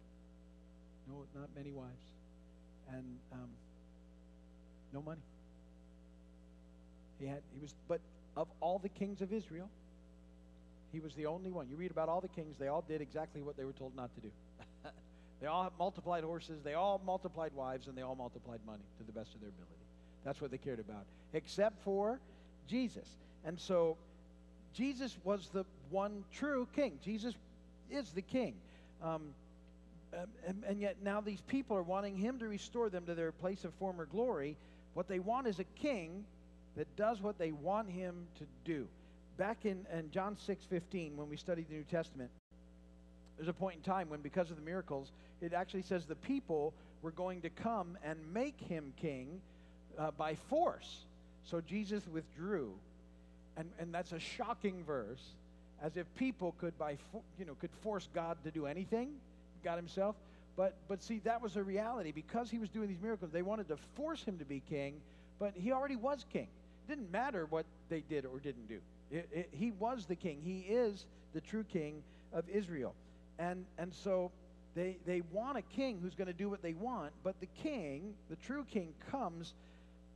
No, 1.08 1.25
not 1.39 1.50
many 1.55 1.72
wives. 1.72 1.89
And 2.91 3.05
um, 3.31 3.50
no 4.93 5.01
money. 5.01 5.22
He 7.20 7.27
had, 7.27 7.41
he 7.53 7.62
was, 7.62 7.74
but 7.88 8.01
of 8.36 8.48
all 8.60 8.79
the 8.79 8.89
kings 8.89 9.22
of 9.22 9.31
Israel, 9.31 9.70
he 10.91 11.00
was 11.00 11.13
the 11.15 11.25
only 11.25 11.51
one. 11.51 11.67
You 11.69 11.75
read 11.75 11.91
about 11.91 12.10
all 12.10 12.21
the 12.21 12.27
kings, 12.27 12.57
they 12.57 12.67
all 12.67 12.83
did 12.88 13.01
exactly 13.01 13.41
what 13.41 13.57
they 13.57 13.63
were 13.63 13.74
told 13.74 13.95
not 13.95 14.13
to 14.15 14.21
do. 14.21 14.31
they 15.41 15.48
all 15.48 15.71
multiplied 15.79 16.24
horses, 16.24 16.62
they 16.63 16.74
all 16.74 17.01
multiplied 17.05 17.53
wives, 17.53 17.88
and 17.88 17.98
they 17.98 18.01
all 18.01 18.15
multiplied 18.15 18.60
money 18.65 18.83
to 18.98 19.03
the 19.03 19.12
best 19.12 19.33
of 19.33 19.41
their 19.41 19.50
ability. 19.50 19.71
That's 20.24 20.41
what 20.41 20.51
they 20.51 20.57
cared 20.57 20.79
about, 20.79 21.05
except 21.33 21.81
for 21.83 22.19
Jesus. 22.67 23.07
And 23.43 23.60
so 23.60 23.98
Jesus 24.74 25.17
was 25.24 25.50
the 25.51 25.65
one 25.89 26.24
true 26.31 26.67
king. 26.75 27.00
Jesus 27.03 27.36
is 27.89 28.12
the 28.12 28.21
king. 28.21 28.53
Um, 29.01 29.33
and, 30.45 30.63
and, 30.67 30.79
yet 30.79 30.98
now 31.01 31.21
these 31.21 31.41
people 31.41 31.75
are 31.77 31.83
wanting 31.83 32.17
him 32.17 32.38
to 32.39 32.48
restore 32.48 32.89
them 32.89 33.05
to 33.05 33.15
their 33.15 33.31
place 33.31 33.63
of 33.63 33.74
former 33.75 34.05
glory. 34.05 34.57
What 34.93 35.07
they 35.07 35.19
want 35.19 35.48
is 35.48 35.60
a 35.60 35.63
king 35.63 36.25
that 36.75 36.93
does 36.98 37.21
what 37.21 37.38
they 37.38 37.51
want 37.51 37.89
him 37.89 38.27
to 38.39 38.45
do. 38.65 38.88
Back 39.41 39.65
in, 39.65 39.88
in 39.91 40.12
John 40.12 40.38
6 40.38 40.65
15, 40.65 41.17
when 41.17 41.27
we 41.27 41.36
studied 41.36 41.67
the 41.67 41.74
New 41.74 41.86
Testament, 41.89 42.29
there's 43.38 43.50
a 43.50 43.53
point 43.53 43.77
in 43.77 43.81
time 43.81 44.07
when, 44.07 44.21
because 44.21 44.51
of 44.51 44.55
the 44.55 44.62
miracles, 44.62 45.12
it 45.41 45.51
actually 45.51 45.81
says 45.81 46.05
the 46.05 46.13
people 46.13 46.75
were 47.01 47.10
going 47.10 47.41
to 47.41 47.50
come 47.50 47.98
and 48.05 48.19
make 48.31 48.60
him 48.60 48.93
king 49.01 49.41
uh, 49.98 50.12
by 50.15 50.36
force. 50.36 51.05
So 51.43 51.60
Jesus 51.60 52.03
withdrew. 52.13 52.71
And, 53.57 53.67
and 53.79 53.91
that's 53.91 54.12
a 54.12 54.19
shocking 54.19 54.83
verse, 54.86 55.24
as 55.81 55.98
if 55.98 56.05
people 56.17 56.53
could, 56.62 56.77
by 56.77 56.98
fo- 57.12 57.24
you 57.39 57.45
know, 57.45 57.55
could 57.60 57.71
force 57.81 58.07
God 58.13 58.38
to 58.43 58.51
do 58.51 58.67
anything, 58.67 59.10
God 59.63 59.77
Himself. 59.77 60.15
But, 60.55 60.75
but 60.88 61.01
see, 61.01 61.17
that 61.24 61.41
was 61.41 61.55
a 61.55 61.63
reality. 61.63 62.12
Because 62.12 62.51
he 62.51 62.60
was 62.60 62.69
doing 62.69 62.89
these 62.89 63.01
miracles, 63.01 63.31
they 63.31 63.41
wanted 63.41 63.69
to 63.69 63.77
force 63.95 64.24
him 64.24 64.38
to 64.38 64.45
be 64.45 64.62
king, 64.69 65.01
but 65.39 65.53
he 65.55 65.71
already 65.71 65.95
was 65.95 66.27
king. 66.31 66.48
It 66.88 66.89
didn't 66.93 67.12
matter 67.12 67.48
what 67.50 67.65
they 67.89 68.03
did 68.07 68.27
or 68.27 68.38
didn't 68.38 68.69
do. 68.69 68.77
It, 69.11 69.29
it, 69.33 69.49
he 69.51 69.71
was 69.71 70.05
the 70.05 70.15
king. 70.15 70.39
He 70.43 70.59
is 70.73 71.05
the 71.33 71.41
true 71.41 71.63
king 71.63 72.03
of 72.33 72.47
Israel. 72.49 72.95
And, 73.39 73.65
and 73.77 73.93
so 73.93 74.31
they, 74.75 74.97
they 75.05 75.21
want 75.31 75.57
a 75.57 75.61
king 75.61 75.99
who's 76.01 76.15
going 76.15 76.27
to 76.27 76.33
do 76.33 76.49
what 76.49 76.61
they 76.61 76.73
want, 76.73 77.11
but 77.23 77.39
the 77.39 77.47
king, 77.61 78.13
the 78.29 78.37
true 78.37 78.65
king, 78.71 78.93
comes 79.09 79.53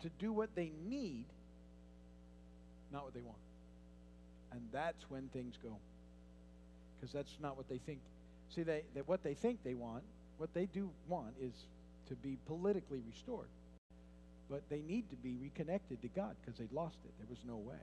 to 0.01 0.09
do 0.19 0.31
what 0.31 0.49
they 0.55 0.71
need, 0.87 1.25
not 2.91 3.03
what 3.03 3.13
they 3.13 3.21
want. 3.21 3.37
And 4.51 4.61
that's 4.71 5.09
when 5.09 5.27
things 5.33 5.55
go. 5.61 5.75
Because 6.95 7.11
that's 7.11 7.37
not 7.41 7.57
what 7.57 7.67
they 7.67 7.79
think. 7.79 7.99
See, 8.49 8.63
they, 8.63 8.83
they, 8.93 9.01
what 9.01 9.23
they 9.23 9.33
think 9.33 9.59
they 9.63 9.73
want, 9.73 10.03
what 10.37 10.53
they 10.53 10.67
do 10.67 10.89
want 11.09 11.33
is 11.41 11.51
to 12.07 12.15
be 12.15 12.37
politically 12.47 13.01
restored. 13.09 13.47
But 14.49 14.61
they 14.69 14.81
need 14.87 15.09
to 15.09 15.15
be 15.17 15.35
reconnected 15.41 16.01
to 16.01 16.07
God 16.09 16.35
because 16.39 16.57
they 16.57 16.67
lost 16.71 16.97
it. 17.03 17.11
There 17.19 17.27
was 17.29 17.39
no 17.45 17.57
way. 17.57 17.75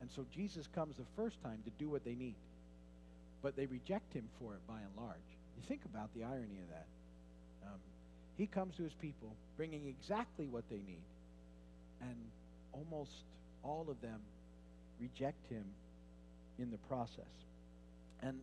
And 0.00 0.10
so 0.10 0.24
Jesus 0.34 0.68
comes 0.74 0.96
the 0.96 1.06
first 1.16 1.42
time 1.42 1.58
to 1.64 1.70
do 1.78 1.88
what 1.88 2.04
they 2.04 2.14
need. 2.14 2.34
But 3.42 3.56
they 3.56 3.66
reject 3.66 4.12
him 4.12 4.28
for 4.40 4.54
it 4.54 4.60
by 4.66 4.78
and 4.78 4.90
large. 4.96 5.16
You 5.56 5.62
think 5.66 5.84
about 5.84 6.10
the 6.14 6.24
irony 6.24 6.58
of 6.62 6.68
that. 6.70 6.86
Um, 7.66 7.78
he 8.36 8.46
comes 8.46 8.76
to 8.76 8.82
his 8.82 8.94
people 8.94 9.34
bringing 9.56 9.86
exactly 9.86 10.46
what 10.46 10.64
they 10.70 10.80
need. 10.86 11.02
And 12.00 12.16
almost 12.72 13.10
all 13.62 13.86
of 13.88 14.00
them 14.00 14.20
reject 15.00 15.50
him 15.50 15.64
in 16.58 16.70
the 16.70 16.78
process. 16.88 17.24
And, 18.22 18.38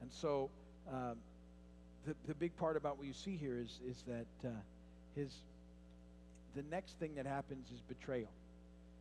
and 0.00 0.10
so 0.12 0.50
um, 0.92 1.16
the, 2.06 2.14
the 2.28 2.34
big 2.34 2.56
part 2.56 2.76
about 2.76 2.98
what 2.98 3.06
you 3.06 3.12
see 3.12 3.36
here 3.36 3.58
is, 3.58 3.80
is 3.88 4.02
that 4.06 4.48
uh, 4.48 4.50
his, 5.14 5.32
the 6.54 6.62
next 6.70 6.98
thing 6.98 7.14
that 7.16 7.26
happens 7.26 7.66
is 7.74 7.80
betrayal. 7.88 8.30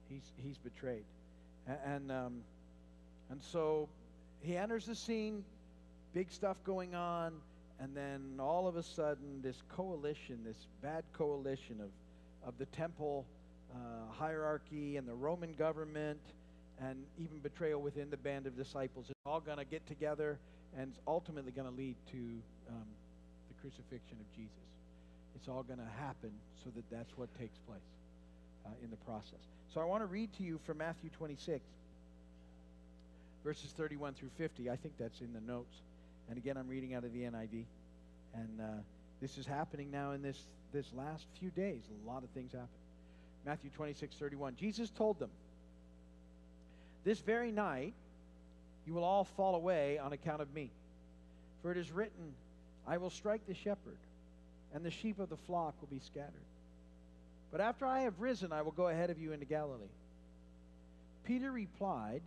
He's, 0.09 0.31
he's 0.43 0.57
betrayed. 0.57 1.03
And, 1.67 2.11
um, 2.11 2.41
and 3.29 3.41
so 3.41 3.89
he 4.41 4.55
enters 4.55 4.85
the 4.85 4.95
scene, 4.95 5.43
big 6.13 6.31
stuff 6.31 6.57
going 6.63 6.93
on, 6.93 7.33
and 7.79 7.95
then 7.95 8.39
all 8.39 8.67
of 8.67 8.77
a 8.77 8.83
sudden, 8.83 9.41
this 9.41 9.61
coalition, 9.75 10.39
this 10.45 10.67
bad 10.81 11.03
coalition 11.13 11.81
of, 11.81 11.89
of 12.47 12.57
the 12.57 12.65
temple 12.67 13.25
uh, 13.73 13.77
hierarchy 14.11 14.97
and 14.97 15.07
the 15.07 15.13
Roman 15.13 15.53
government, 15.53 16.19
and 16.81 16.97
even 17.17 17.39
betrayal 17.39 17.81
within 17.81 18.09
the 18.09 18.17
band 18.17 18.47
of 18.47 18.55
disciples, 18.55 19.07
is 19.07 19.15
all 19.25 19.39
going 19.39 19.57
to 19.57 19.65
get 19.65 19.85
together 19.87 20.37
and 20.77 20.89
it's 20.89 20.99
ultimately 21.07 21.51
going 21.51 21.67
to 21.67 21.75
lead 21.75 21.95
to 22.11 22.17
um, 22.69 22.87
the 23.47 23.55
crucifixion 23.61 24.17
of 24.19 24.35
Jesus. 24.35 24.51
It's 25.35 25.47
all 25.47 25.63
going 25.63 25.79
to 25.79 26.03
happen 26.03 26.31
so 26.63 26.69
that 26.75 26.83
that's 26.91 27.17
what 27.17 27.29
takes 27.39 27.57
place 27.67 27.79
uh, 28.65 28.69
in 28.83 28.89
the 28.89 28.97
process. 28.97 29.39
So 29.73 29.81
I 29.81 29.85
want 29.85 30.01
to 30.01 30.07
read 30.07 30.33
to 30.37 30.43
you 30.43 30.59
from 30.65 30.77
Matthew 30.77 31.09
26, 31.17 31.61
verses 33.43 33.71
31 33.77 34.13
through 34.13 34.29
50. 34.37 34.69
I 34.69 34.75
think 34.75 34.93
that's 34.97 35.21
in 35.21 35.33
the 35.33 35.41
notes. 35.41 35.75
And 36.29 36.37
again, 36.37 36.57
I'm 36.57 36.67
reading 36.67 36.93
out 36.93 37.03
of 37.03 37.13
the 37.13 37.21
NIV. 37.21 37.63
And 38.33 38.61
uh, 38.61 38.65
this 39.21 39.37
is 39.37 39.45
happening 39.45 39.91
now 39.91 40.11
in 40.11 40.21
this, 40.21 40.39
this 40.73 40.87
last 40.95 41.25
few 41.39 41.49
days. 41.49 41.81
A 42.05 42.09
lot 42.09 42.23
of 42.23 42.29
things 42.29 42.51
happen. 42.51 42.67
Matthew 43.45 43.69
26, 43.75 44.15
31. 44.15 44.55
Jesus 44.55 44.89
told 44.89 45.19
them, 45.19 45.29
This 47.03 47.19
very 47.19 47.51
night 47.51 47.93
you 48.85 48.93
will 48.93 49.03
all 49.03 49.23
fall 49.23 49.55
away 49.55 49.97
on 49.97 50.13
account 50.13 50.41
of 50.41 50.53
me. 50.53 50.71
For 51.61 51.71
it 51.71 51.77
is 51.77 51.91
written, 51.91 52.33
I 52.87 52.97
will 52.97 53.09
strike 53.09 53.45
the 53.47 53.53
shepherd, 53.53 53.97
and 54.73 54.85
the 54.85 54.91
sheep 54.91 55.19
of 55.19 55.29
the 55.29 55.37
flock 55.37 55.73
will 55.81 55.87
be 55.87 55.99
scattered. 55.99 56.31
But 57.55 57.63
after 57.63 57.85
I 57.85 58.01
have 58.01 58.19
risen, 58.19 58.51
I 58.51 58.63
will 58.63 58.73
go 58.73 58.89
ahead 58.89 59.09
of 59.09 59.17
you 59.17 59.31
into 59.31 59.45
Galilee. 59.45 59.87
Peter 61.23 61.53
replied, 61.53 62.21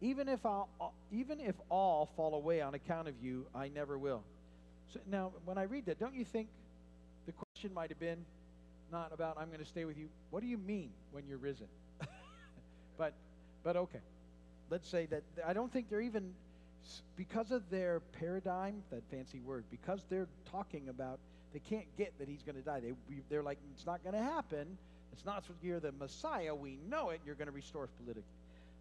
even 0.00 0.28
if, 0.28 0.46
I'll, 0.46 0.68
uh, 0.80 0.90
even 1.10 1.40
if 1.40 1.56
all 1.68 2.08
fall 2.14 2.36
away 2.36 2.60
on 2.60 2.74
account 2.74 3.08
of 3.08 3.14
you, 3.20 3.46
I 3.52 3.66
never 3.66 3.98
will. 3.98 4.22
So 4.94 5.00
now, 5.10 5.32
when 5.44 5.58
I 5.58 5.64
read 5.64 5.86
that, 5.86 5.98
don't 5.98 6.14
you 6.14 6.24
think 6.24 6.46
the 7.26 7.32
question 7.32 7.74
might 7.74 7.88
have 7.88 7.98
been 7.98 8.24
not 8.92 9.10
about 9.12 9.38
I'm 9.40 9.48
going 9.48 9.58
to 9.58 9.66
stay 9.66 9.84
with 9.84 9.98
you? 9.98 10.06
What 10.30 10.40
do 10.40 10.46
you 10.46 10.58
mean 10.58 10.90
when 11.10 11.24
you're 11.26 11.38
risen? 11.38 11.66
but, 12.96 13.14
but 13.64 13.76
okay. 13.76 14.02
Let's 14.70 14.88
say 14.88 15.06
that 15.06 15.24
I 15.44 15.52
don't 15.52 15.72
think 15.72 15.90
they're 15.90 16.00
even 16.00 16.32
because 17.16 17.50
of 17.50 17.68
their 17.70 17.98
paradigm, 18.20 18.84
that 18.92 19.02
fancy 19.10 19.40
word, 19.40 19.64
because 19.68 20.04
they're 20.08 20.28
talking 20.48 20.90
about 20.90 21.18
they 21.52 21.60
can't 21.60 21.86
get 21.96 22.18
that 22.18 22.28
he's 22.28 22.42
going 22.42 22.56
to 22.56 22.62
die. 22.62 22.80
They, 22.80 22.94
they're 23.28 23.42
like, 23.42 23.58
it's 23.74 23.86
not 23.86 24.02
going 24.02 24.14
to 24.14 24.22
happen. 24.22 24.66
It's 25.12 25.24
not, 25.24 25.44
you're 25.62 25.80
the 25.80 25.92
Messiah. 25.92 26.54
We 26.54 26.78
know 26.88 27.10
it. 27.10 27.20
You're 27.26 27.34
going 27.34 27.48
to 27.48 27.52
restore 27.52 27.84
us 27.84 27.90
politically. 27.98 28.22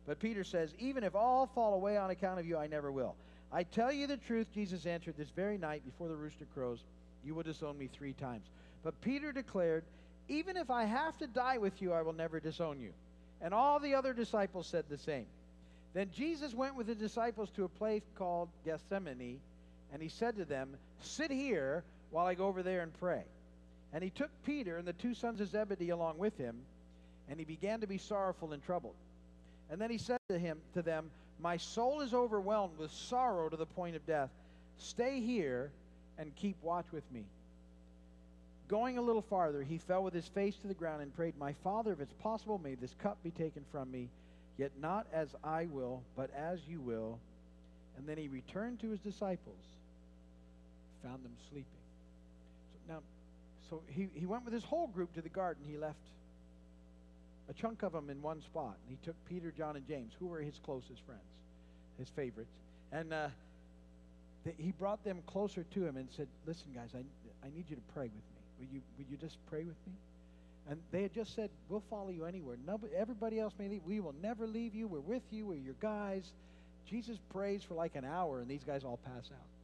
But 0.08 0.20
Peter 0.20 0.44
says, 0.44 0.74
even 0.80 1.04
if 1.04 1.16
all 1.16 1.48
fall 1.48 1.74
away 1.74 1.98
on 1.98 2.10
account 2.10 2.40
of 2.40 2.46
you, 2.46 2.58
I 2.58 2.68
never 2.68 2.92
will. 2.92 3.16
I 3.52 3.64
tell 3.64 3.92
you 3.92 4.08
the 4.08 4.18
truth, 4.18 4.48
Jesus 4.54 4.86
answered, 4.86 5.16
this 5.18 5.30
very 5.30 5.58
night 5.58 5.84
before 5.86 6.08
the 6.08 6.16
rooster 6.16 6.46
crows, 6.56 6.80
you 7.24 7.36
will 7.36 7.44
disown 7.44 7.78
me 7.78 7.90
three 7.92 8.14
times. 8.14 8.46
But 8.84 9.00
Peter 9.02 9.32
declared, 9.32 9.84
even 10.30 10.56
if 10.56 10.72
I 10.72 10.86
have 10.86 11.18
to 11.18 11.28
die 11.28 11.58
with 11.58 11.82
you, 11.82 11.92
I 11.94 12.02
will 12.02 12.14
never 12.14 12.40
disown 12.40 12.80
you. 12.80 12.92
And 13.42 13.54
all 13.54 13.80
the 13.80 13.96
other 13.96 14.14
disciples 14.14 14.68
said 14.68 14.86
the 14.90 14.98
same. 14.98 15.26
Then 15.94 16.10
Jesus 16.16 16.54
went 16.54 16.76
with 16.76 16.88
the 16.88 16.96
disciples 16.96 17.50
to 17.56 17.66
a 17.66 17.70
place 17.70 18.04
called 18.16 18.48
Gethsemane, 18.64 19.40
and 19.92 20.02
he 20.02 20.08
said 20.08 20.38
to 20.38 20.46
them, 20.46 20.70
Sit 21.02 21.32
here 21.32 21.84
while 22.12 22.28
I 22.28 22.36
go 22.36 22.47
over 22.47 22.62
there 22.62 22.82
and 22.82 22.93
pray. 23.00 23.24
And 23.93 24.04
he 24.04 24.10
took 24.10 24.30
Peter 24.45 24.78
and 24.78 24.88
the 24.88 24.93
two 24.93 25.13
sons 25.13 25.41
of 25.41 25.50
Zebedee 25.50 25.89
along 25.89 26.17
with 26.17 26.38
him, 26.38 26.56
and 27.30 27.39
he 27.39 27.45
began 27.45 27.82
to 27.82 27.88
be 27.88 27.97
sorrowful 27.97 28.54
and 28.54 28.63
troubled. 28.63 28.95
And 29.69 29.80
then 29.80 29.89
he 29.89 29.97
said 29.97 30.19
to 30.30 30.38
him 30.38 30.60
to 30.74 30.82
them, 30.82 31.10
My 31.39 31.58
soul 31.58 32.02
is 32.02 32.13
overwhelmed 32.13 32.78
with 32.78 32.91
sorrow 32.91 33.50
to 33.50 33.58
the 33.58 33.65
point 33.65 33.95
of 33.95 34.06
death. 34.06 34.30
Stay 34.78 35.21
here 35.21 35.71
and 36.17 36.36
keep 36.36 36.56
watch 36.62 36.86
with 36.91 37.10
me. 37.12 37.24
Going 38.67 38.97
a 38.97 39.02
little 39.02 39.21
farther, 39.21 39.63
he 39.63 39.78
fell 39.78 40.04
with 40.04 40.13
his 40.13 40.28
face 40.28 40.56
to 40.58 40.67
the 40.67 40.74
ground 40.74 41.02
and 41.02 41.13
prayed, 41.13 41.38
My 41.38 41.54
father, 41.63 41.91
if 41.91 42.00
it's 42.00 42.13
possible, 42.21 42.58
may 42.58 42.76
this 42.76 42.95
cup 43.02 43.17
be 43.24 43.32
taken 43.32 43.63
from 43.71 43.91
me. 43.91 44.08
Yet 44.58 44.71
not 44.80 45.08
as 45.12 45.30
I 45.43 45.65
will, 45.65 46.04
but 46.15 46.30
as 46.36 46.60
you 46.69 46.80
will. 46.80 47.19
And 47.97 48.08
then 48.08 48.17
he 48.17 48.28
returned 48.28 48.80
to 48.82 48.89
his 48.89 49.00
disciples, 49.00 49.60
found 51.04 51.24
them 51.24 51.34
sleeping. 51.50 51.81
Now, 52.91 52.99
so 53.69 53.82
he, 53.88 54.10
he 54.13 54.25
went 54.25 54.43
with 54.43 54.54
his 54.54 54.65
whole 54.65 54.88
group 54.88 55.13
to 55.13 55.21
the 55.21 55.30
garden. 55.30 55.63
He 55.65 55.77
left 55.77 55.95
a 57.49 57.54
chunk 57.54 57.84
of 57.84 57.93
them 57.93 58.10
in 58.10 58.21
one 58.21 58.41
spot. 58.41 58.75
And 58.86 58.97
he 58.97 59.06
took 59.06 59.15
Peter, 59.30 59.54
John, 59.58 59.77
and 59.77 59.88
James, 59.88 60.12
who 60.19 60.27
were 60.27 60.39
his 60.39 60.60
closest 60.65 61.01
friends, 61.06 61.21
his 61.97 62.10
favorites. 62.10 62.51
And 62.91 63.13
uh, 63.13 63.27
he 64.58 64.73
brought 64.77 65.04
them 65.06 65.19
closer 65.25 65.63
to 65.63 65.86
him 65.86 65.95
and 65.95 66.10
said, 66.15 66.27
Listen, 66.45 66.67
guys, 66.75 66.89
I, 66.93 66.99
I 67.45 67.49
need 67.56 67.65
you 67.69 67.77
to 67.77 67.82
pray 67.93 68.06
with 68.06 68.12
me. 68.12 68.41
Will 68.60 68.75
you, 68.75 68.82
will 68.97 69.06
you 69.10 69.17
just 69.17 69.38
pray 69.49 69.63
with 69.63 69.77
me? 69.88 69.93
And 70.69 70.80
they 70.91 71.04
had 71.04 71.13
just 71.13 71.34
said, 71.34 71.49
We'll 71.69 71.84
follow 71.89 72.10
you 72.10 72.25
anywhere. 72.25 72.58
Nobody, 72.67 72.93
everybody 72.93 73.39
else 73.39 73.54
may 73.58 73.69
leave. 73.69 73.84
We 73.86 74.01
will 74.01 74.15
never 74.21 74.47
leave 74.47 74.75
you. 74.75 74.88
We're 74.88 74.99
with 74.99 75.23
you. 75.32 75.47
We're 75.47 75.56
your 75.56 75.75
guys. 75.80 76.30
Jesus 76.89 77.17
prays 77.32 77.63
for 77.63 77.75
like 77.75 77.95
an 77.95 78.04
hour, 78.04 78.41
and 78.41 78.49
these 78.49 78.65
guys 78.65 78.84
all 78.84 78.99
pass 79.06 79.30
out. 79.32 79.61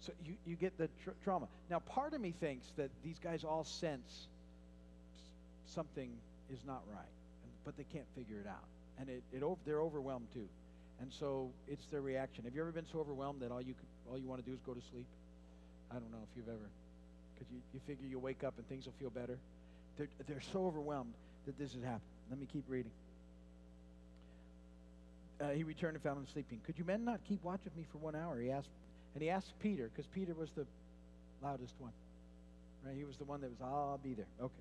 So 0.00 0.12
you, 0.24 0.34
you 0.46 0.56
get 0.56 0.76
the 0.78 0.88
tra- 1.04 1.14
trauma. 1.24 1.46
Now, 1.70 1.80
part 1.80 2.14
of 2.14 2.20
me 2.20 2.32
thinks 2.40 2.66
that 2.76 2.90
these 3.04 3.18
guys 3.22 3.44
all 3.44 3.64
sense 3.64 4.26
something 5.66 6.10
is 6.52 6.58
not 6.66 6.82
right, 6.92 7.14
but 7.64 7.76
they 7.76 7.84
can't 7.92 8.06
figure 8.16 8.36
it 8.40 8.48
out. 8.48 8.64
And 8.98 9.08
it, 9.08 9.22
it, 9.32 9.42
they're 9.64 9.80
overwhelmed 9.80 10.26
too. 10.32 10.48
And 11.00 11.10
so 11.12 11.50
it's 11.68 11.86
their 11.86 12.02
reaction. 12.02 12.44
Have 12.44 12.54
you 12.54 12.60
ever 12.60 12.72
been 12.72 12.86
so 12.92 12.98
overwhelmed 13.00 13.40
that 13.40 13.50
all 13.50 13.62
you, 13.62 13.74
all 14.10 14.18
you 14.18 14.26
want 14.26 14.44
to 14.44 14.48
do 14.48 14.54
is 14.54 14.60
go 14.66 14.74
to 14.74 14.82
sleep? 14.90 15.06
I 15.90 15.94
don't 15.94 16.10
know 16.12 16.18
if 16.22 16.36
you've 16.36 16.48
ever 16.48 16.68
because 17.34 17.52
you, 17.52 17.60
you 17.72 17.80
figure 17.86 18.06
you'll 18.08 18.20
wake 18.20 18.44
up 18.44 18.54
and 18.58 18.68
things 18.68 18.84
will 18.84 18.94
feel 18.98 19.10
better. 19.10 19.38
They're, 19.96 20.08
they're 20.28 20.42
so 20.52 20.66
overwhelmed 20.66 21.12
that 21.46 21.58
this 21.58 21.72
has 21.72 21.82
happened. 21.82 22.02
Let 22.28 22.38
me 22.38 22.46
keep 22.52 22.64
reading. 22.68 22.92
Uh, 25.40 25.48
he 25.50 25.64
returned 25.64 25.94
and 25.94 26.02
found 26.02 26.18
them 26.18 26.26
sleeping. 26.32 26.60
Could 26.66 26.78
you 26.78 26.84
men 26.84 27.04
not 27.04 27.20
keep 27.26 27.42
watch 27.42 27.60
with 27.64 27.74
me 27.76 27.86
for 27.90 27.98
one 27.98 28.14
hour? 28.14 28.38
He 28.38 28.50
asked, 28.50 28.68
and 29.14 29.22
he 29.22 29.30
asked 29.30 29.52
Peter 29.60 29.90
because 29.94 30.06
Peter 30.06 30.34
was 30.34 30.50
the 30.52 30.66
loudest 31.42 31.74
one. 31.78 31.92
Right? 32.84 32.96
He 32.96 33.04
was 33.04 33.16
the 33.16 33.24
one 33.24 33.40
that 33.40 33.50
was, 33.50 33.58
I'll 33.62 34.00
be 34.02 34.14
there. 34.14 34.26
Okay. 34.40 34.52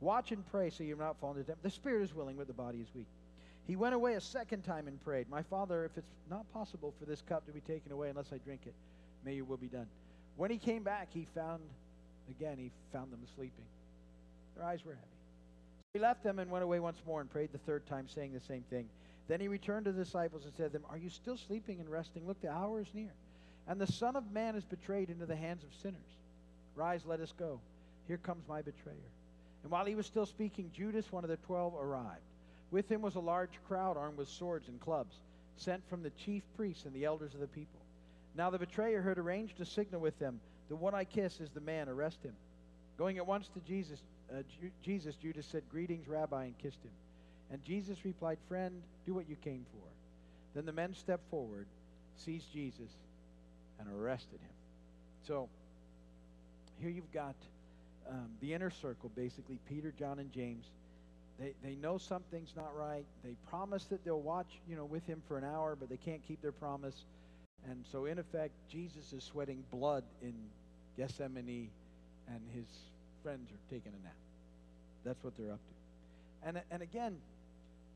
Watch 0.00 0.32
and 0.32 0.44
pray 0.50 0.70
so 0.70 0.84
you're 0.84 0.96
not 0.96 1.16
falling 1.20 1.38
to 1.38 1.42
death. 1.42 1.56
The 1.62 1.70
spirit 1.70 2.02
is 2.02 2.14
willing, 2.14 2.36
but 2.36 2.46
the 2.46 2.52
body 2.52 2.78
is 2.78 2.88
weak. 2.94 3.06
He 3.66 3.76
went 3.76 3.94
away 3.94 4.14
a 4.14 4.20
second 4.20 4.62
time 4.62 4.86
and 4.86 5.02
prayed, 5.02 5.28
My 5.28 5.42
Father, 5.42 5.84
if 5.84 5.96
it's 5.96 6.12
not 6.30 6.50
possible 6.52 6.94
for 6.98 7.06
this 7.06 7.22
cup 7.22 7.46
to 7.46 7.52
be 7.52 7.60
taken 7.60 7.92
away 7.92 8.10
unless 8.10 8.32
I 8.32 8.38
drink 8.38 8.60
it, 8.66 8.74
may 9.24 9.34
your 9.34 9.44
will 9.44 9.56
be 9.56 9.66
done. 9.66 9.86
When 10.36 10.50
he 10.50 10.58
came 10.58 10.82
back, 10.82 11.08
he 11.12 11.26
found, 11.34 11.62
again, 12.30 12.58
he 12.58 12.70
found 12.92 13.10
them 13.10 13.20
sleeping. 13.34 13.64
Their 14.54 14.66
eyes 14.66 14.84
were 14.84 14.92
heavy. 14.92 15.02
So 15.02 15.90
he 15.94 15.98
left 15.98 16.22
them 16.22 16.38
and 16.38 16.50
went 16.50 16.62
away 16.62 16.78
once 16.78 16.98
more 17.06 17.20
and 17.20 17.30
prayed 17.30 17.50
the 17.52 17.58
third 17.58 17.86
time, 17.86 18.06
saying 18.08 18.32
the 18.34 18.40
same 18.40 18.62
thing. 18.70 18.88
Then 19.28 19.40
he 19.40 19.48
returned 19.48 19.86
to 19.86 19.92
the 19.92 20.04
disciples 20.04 20.44
and 20.44 20.54
said 20.54 20.66
to 20.66 20.72
them, 20.78 20.84
Are 20.88 20.98
you 20.98 21.10
still 21.10 21.36
sleeping 21.36 21.80
and 21.80 21.88
resting? 21.88 22.26
Look, 22.26 22.40
the 22.42 22.50
hour 22.50 22.80
is 22.80 22.86
near. 22.94 23.10
And 23.68 23.80
the 23.80 23.86
Son 23.86 24.16
of 24.16 24.30
Man 24.32 24.54
is 24.54 24.64
betrayed 24.64 25.10
into 25.10 25.26
the 25.26 25.36
hands 25.36 25.64
of 25.64 25.74
sinners. 25.82 26.00
Rise, 26.74 27.02
let 27.04 27.20
us 27.20 27.32
go. 27.36 27.60
Here 28.06 28.18
comes 28.18 28.44
my 28.48 28.62
betrayer. 28.62 28.94
And 29.62 29.72
while 29.72 29.84
he 29.84 29.94
was 29.96 30.06
still 30.06 30.26
speaking, 30.26 30.70
Judas, 30.72 31.10
one 31.10 31.24
of 31.24 31.30
the 31.30 31.36
twelve, 31.38 31.74
arrived. 31.74 32.20
With 32.70 32.90
him 32.90 33.02
was 33.02 33.14
a 33.14 33.20
large 33.20 33.58
crowd 33.66 33.96
armed 33.96 34.18
with 34.18 34.28
swords 34.28 34.68
and 34.68 34.80
clubs, 34.80 35.16
sent 35.56 35.88
from 35.88 36.02
the 36.02 36.10
chief 36.10 36.42
priests 36.56 36.84
and 36.84 36.94
the 36.94 37.04
elders 37.04 37.34
of 37.34 37.40
the 37.40 37.46
people. 37.48 37.80
Now 38.36 38.50
the 38.50 38.58
betrayer 38.58 39.02
had 39.02 39.18
arranged 39.18 39.60
a 39.60 39.64
signal 39.64 40.00
with 40.00 40.18
them 40.18 40.40
The 40.68 40.76
one 40.76 40.94
I 40.94 41.04
kiss 41.04 41.40
is 41.40 41.50
the 41.50 41.60
man, 41.60 41.88
arrest 41.88 42.22
him. 42.22 42.34
Going 42.98 43.18
at 43.18 43.26
once 43.26 43.48
to 43.48 43.60
Jesus, 43.60 44.00
uh, 44.30 44.42
Ju- 44.60 44.70
Jesus, 44.82 45.14
Judas 45.16 45.46
said, 45.46 45.62
Greetings, 45.70 46.08
Rabbi, 46.08 46.44
and 46.44 46.58
kissed 46.58 46.82
him. 46.82 46.90
And 47.50 47.64
Jesus 47.64 48.04
replied, 48.04 48.38
Friend, 48.48 48.82
do 49.06 49.14
what 49.14 49.28
you 49.28 49.36
came 49.36 49.64
for. 49.72 49.86
Then 50.54 50.66
the 50.66 50.72
men 50.72 50.94
stepped 50.94 51.28
forward, 51.30 51.66
seized 52.16 52.52
Jesus, 52.52 52.90
and 53.78 53.88
arrested 53.88 54.40
him. 54.40 54.54
So 55.26 55.48
here 56.80 56.90
you've 56.90 57.12
got 57.12 57.34
um, 58.08 58.28
the 58.40 58.54
inner 58.54 58.70
circle, 58.70 59.10
basically 59.16 59.58
Peter, 59.68 59.92
John, 59.98 60.18
and 60.18 60.32
James. 60.32 60.64
They, 61.38 61.52
they 61.62 61.74
know 61.74 61.98
something's 61.98 62.54
not 62.56 62.74
right. 62.76 63.04
They 63.24 63.34
promise 63.50 63.84
that 63.84 64.04
they'll 64.04 64.20
watch, 64.20 64.46
you 64.68 64.76
know, 64.76 64.84
with 64.84 65.06
him 65.06 65.22
for 65.28 65.36
an 65.36 65.44
hour, 65.44 65.76
but 65.78 65.88
they 65.90 65.98
can't 65.98 66.26
keep 66.26 66.40
their 66.40 66.52
promise. 66.52 67.04
And 67.68 67.84
so, 67.90 68.04
in 68.06 68.18
effect, 68.18 68.52
Jesus 68.70 69.12
is 69.12 69.24
sweating 69.24 69.64
blood 69.70 70.04
in 70.22 70.34
Gethsemane, 70.96 71.68
and 72.28 72.40
his 72.54 72.66
friends 73.22 73.50
are 73.50 73.74
taking 73.74 73.92
a 73.92 74.04
nap. 74.04 74.14
That's 75.04 75.22
what 75.22 75.36
they're 75.36 75.52
up 75.52 75.58
to. 75.58 76.48
And, 76.48 76.60
and 76.70 76.82
again, 76.82 77.16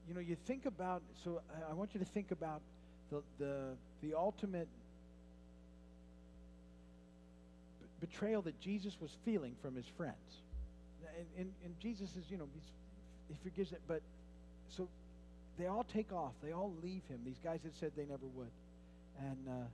you 0.08 0.14
know, 0.14 0.20
you 0.20 0.36
think 0.46 0.66
about, 0.66 1.02
so 1.24 1.40
I- 1.70 1.72
want 1.74 1.94
you 1.94 2.00
to 2.00 2.06
think 2.06 2.30
about 2.30 2.60
the, 3.10 3.22
the, 3.38 3.76
the 4.02 4.14
ultimate 4.14 4.68
betrayal 8.00 8.42
that 8.42 8.60
Jesus 8.60 8.96
was 9.00 9.10
feeling 9.24 9.54
from 9.62 9.74
his 9.74 9.86
friends. 9.96 10.16
And, 11.16 11.26
and, 11.38 11.52
and 11.64 11.80
Jesus 11.80 12.08
is, 12.16 12.24
you 12.30 12.38
know, 12.38 12.48
he 13.28 13.34
forgives 13.42 13.72
it, 13.72 13.80
but 13.86 14.00
so 14.76 14.88
they 15.58 15.66
all 15.66 15.84
take 15.84 16.12
off. 16.12 16.32
They 16.42 16.52
all 16.52 16.72
leave 16.82 17.02
him. 17.08 17.20
These 17.24 17.40
guys 17.44 17.60
that 17.64 17.76
said 17.78 17.92
they 17.96 18.06
never 18.06 18.26
would. 18.34 18.50
And, 19.20 19.48
uh, 19.48 19.66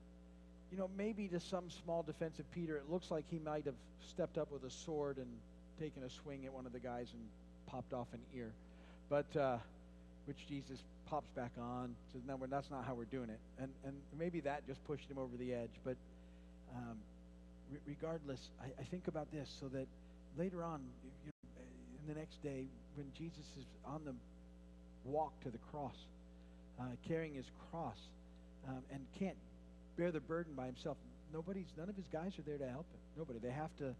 you 0.72 0.78
know, 0.78 0.90
maybe 0.96 1.28
to 1.28 1.40
some 1.40 1.70
small 1.84 2.02
defense 2.02 2.38
of 2.38 2.50
Peter, 2.52 2.76
it 2.76 2.90
looks 2.90 3.10
like 3.10 3.24
he 3.30 3.38
might 3.38 3.64
have 3.66 3.74
stepped 4.10 4.38
up 4.38 4.50
with 4.50 4.64
a 4.64 4.70
sword 4.70 5.18
and 5.18 5.26
taken 5.78 6.02
a 6.02 6.10
swing 6.10 6.44
at 6.44 6.52
one 6.52 6.66
of 6.66 6.72
the 6.72 6.80
guys 6.80 7.06
and 7.12 7.22
popped 7.68 7.92
off 7.92 8.08
an 8.12 8.20
ear. 8.34 8.50
But, 9.08 9.36
uh, 9.36 9.58
which 10.26 10.48
Jesus 10.48 10.78
pops 11.08 11.28
back 11.36 11.52
on, 11.60 11.94
says, 12.12 12.22
no, 12.26 12.36
that's 12.50 12.70
not 12.70 12.84
how 12.84 12.94
we're 12.94 13.04
doing 13.04 13.30
it. 13.30 13.38
And, 13.60 13.70
and 13.84 13.94
maybe 14.18 14.40
that 14.40 14.66
just 14.66 14.84
pushed 14.86 15.08
him 15.08 15.18
over 15.18 15.36
the 15.36 15.54
edge. 15.54 15.70
But 15.84 15.96
um, 16.74 16.96
re- 17.72 17.80
regardless, 17.86 18.40
I, 18.60 18.66
I 18.80 18.84
think 18.84 19.08
about 19.08 19.30
this 19.32 19.48
so 19.60 19.68
that 19.68 19.86
later 20.38 20.62
on, 20.62 20.80
you 21.24 21.30
know, 21.30 21.62
in 22.02 22.14
the 22.14 22.18
next 22.18 22.42
day, 22.42 22.66
when 22.96 23.06
Jesus 23.16 23.46
is 23.58 23.64
on 23.84 24.02
the 24.04 24.14
walk 25.04 25.32
to 25.42 25.50
the 25.50 25.58
cross, 25.70 25.94
uh, 26.80 26.84
carrying 27.08 27.34
his 27.34 27.46
cross, 27.70 27.96
um, 28.68 28.82
and 28.92 29.00
can't 29.18 29.36
bear 29.96 30.10
the 30.10 30.20
burden 30.20 30.52
by 30.54 30.66
himself, 30.66 30.96
nobody's, 31.32 31.66
none 31.78 31.88
of 31.88 31.96
his 31.96 32.06
guys 32.12 32.32
are 32.38 32.42
there 32.42 32.58
to 32.58 32.68
help 32.68 32.86
him. 32.92 33.00
Nobody. 33.16 33.38
They 33.38 33.50
have 33.50 33.74
to, 33.78 33.94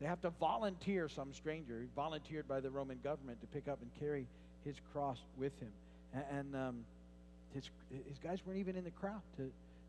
they 0.00 0.06
have 0.06 0.20
to 0.22 0.30
volunteer 0.30 1.08
some 1.08 1.32
stranger, 1.34 1.86
volunteered 1.94 2.48
by 2.48 2.60
the 2.60 2.70
Roman 2.70 2.98
government, 3.02 3.40
to 3.40 3.46
pick 3.48 3.68
up 3.68 3.78
and 3.82 3.90
carry 4.00 4.26
his 4.64 4.76
cross 4.92 5.18
with 5.38 5.52
him. 5.60 5.72
A- 6.14 6.34
And, 6.34 6.56
um, 6.56 6.84
his, 7.54 7.68
his 7.90 8.18
guys 8.24 8.38
weren't 8.46 8.60
even 8.60 8.76
in 8.76 8.84
the 8.84 8.90
crowd 8.92 9.20
to, 9.36 9.42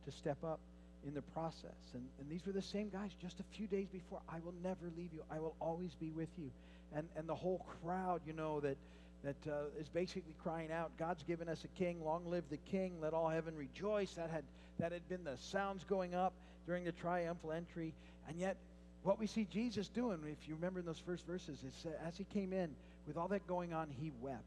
to 0.06 0.18
step 0.18 0.38
up 0.44 0.60
in 1.08 1.14
the 1.14 1.22
process. 1.22 1.94
And, 1.94 2.04
and 2.20 2.30
these 2.30 2.46
were 2.46 2.54
the 2.54 2.62
same 2.62 2.90
guys 2.90 3.12
just 3.22 3.40
a 3.40 3.44
few 3.56 3.68
days 3.68 3.88
before. 3.92 4.22
I 4.30 4.40
will 4.44 4.54
never 4.64 4.92
leave 4.98 5.14
you. 5.14 5.24
I 5.32 5.40
will 5.40 5.56
always 5.60 5.94
be 5.96 6.12
with 6.12 6.30
you. 6.38 6.50
And, 6.96 7.08
and 7.16 7.28
the 7.28 7.36
whole 7.36 7.66
crowd, 7.82 8.22
you 8.26 8.34
know, 8.34 8.60
that, 8.62 8.78
that 9.24 9.52
uh, 9.52 9.80
is 9.80 9.90
basically 9.90 10.36
crying 10.44 10.72
out, 10.72 10.92
God's 10.98 11.24
given 11.24 11.50
us 11.50 11.64
a 11.64 11.80
king. 11.80 12.04
Long 12.04 12.30
live 12.30 12.44
the 12.50 12.58
king. 12.58 12.94
Let 13.02 13.14
all 13.14 13.30
heaven 13.30 13.56
rejoice. 13.56 14.14
That 14.14 14.30
had, 14.30 14.44
that 14.80 14.92
had 14.92 15.08
been 15.10 15.24
the 15.24 15.38
sounds 15.38 15.84
going 15.84 16.14
up 16.14 16.34
during 16.66 16.84
the 16.84 16.92
triumphal 16.92 17.52
entry. 17.52 17.94
And 18.28 18.40
yet, 18.40 18.58
what 19.04 19.20
we 19.20 19.28
see 19.28 19.46
Jesus 19.52 19.90
doing, 19.90 20.20
if 20.32 20.48
you 20.48 20.56
remember 20.56 20.80
in 20.80 20.86
those 20.86 21.02
first 21.06 21.26
verses, 21.26 21.60
is 21.64 21.86
uh, 21.86 22.08
as 22.08 22.18
he 22.18 22.26
came 22.26 22.54
in, 22.54 22.70
with 23.06 23.18
all 23.18 23.28
that 23.30 23.46
going 23.48 23.74
on, 23.74 23.88
he 24.00 24.12
wept. 24.22 24.44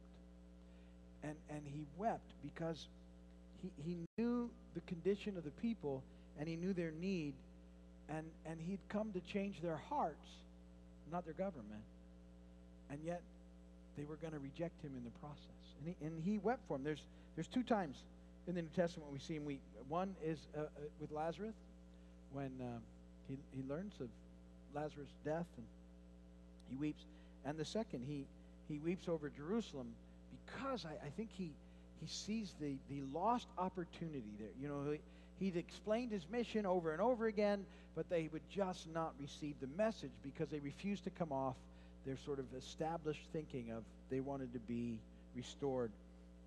And, 1.22 1.34
and 1.50 1.62
he 1.64 1.84
wept 1.98 2.32
because 2.42 2.86
he, 3.60 3.70
he 3.84 3.96
knew 4.16 4.48
the 4.74 4.80
condition 4.82 5.36
of 5.36 5.44
the 5.44 5.50
people 5.50 6.02
and 6.38 6.48
he 6.48 6.56
knew 6.56 6.72
their 6.72 6.92
need 6.92 7.34
and, 8.08 8.26
and 8.44 8.58
he'd 8.60 8.78
come 8.88 9.12
to 9.12 9.20
change 9.20 9.60
their 9.62 9.80
hearts, 9.88 10.26
not 11.10 11.24
their 11.24 11.34
government. 11.34 11.82
And 12.90 13.00
yet 13.04 13.20
they 13.96 14.04
were 14.04 14.16
going 14.16 14.32
to 14.32 14.38
reject 14.38 14.80
him 14.82 14.92
in 14.96 15.04
the 15.04 15.10
process. 15.18 15.40
And 15.80 15.94
he, 15.98 16.06
and 16.06 16.22
he 16.22 16.38
wept 16.38 16.60
for 16.68 16.76
them. 16.76 16.84
There's, 16.84 17.02
there's 17.34 17.48
two 17.48 17.62
times 17.62 17.96
in 18.46 18.54
the 18.54 18.62
New 18.62 18.68
Testament 18.76 19.10
we 19.12 19.18
see 19.18 19.34
him 19.34 19.44
weep. 19.44 19.60
One 19.88 20.14
is 20.24 20.38
uh, 20.56 20.60
uh, 20.60 20.64
with 21.00 21.10
Lazarus 21.10 21.54
when 22.32 22.50
uh, 22.60 22.78
he, 23.28 23.36
he 23.50 23.62
learns 23.68 23.94
of 24.00 24.08
Lazarus' 24.74 25.08
death 25.24 25.46
and 25.56 25.66
he 26.70 26.76
weeps. 26.76 27.02
And 27.44 27.58
the 27.58 27.64
second, 27.64 28.04
he, 28.06 28.24
he 28.68 28.78
weeps 28.78 29.08
over 29.08 29.30
Jerusalem 29.30 29.88
because 30.46 30.84
I, 30.84 31.06
I 31.06 31.10
think 31.16 31.30
he, 31.32 31.50
he 32.00 32.06
sees 32.06 32.54
the, 32.60 32.76
the 32.88 33.02
lost 33.12 33.48
opportunity 33.58 34.22
there. 34.38 34.48
You 34.60 34.68
know, 34.68 34.96
he'd 35.40 35.56
explained 35.56 36.12
his 36.12 36.26
mission 36.30 36.66
over 36.66 36.92
and 36.92 37.00
over 37.00 37.26
again, 37.26 37.64
but 37.94 38.08
they 38.10 38.28
would 38.32 38.42
just 38.50 38.88
not 38.92 39.12
receive 39.20 39.54
the 39.60 39.68
message 39.76 40.10
because 40.22 40.48
they 40.48 40.60
refused 40.60 41.04
to 41.04 41.10
come 41.10 41.32
off 41.32 41.56
their 42.04 42.16
sort 42.24 42.38
of 42.38 42.46
established 42.56 43.22
thinking 43.32 43.70
of 43.72 43.82
they 44.10 44.20
wanted 44.20 44.52
to 44.52 44.60
be 44.60 44.98
restored 45.34 45.90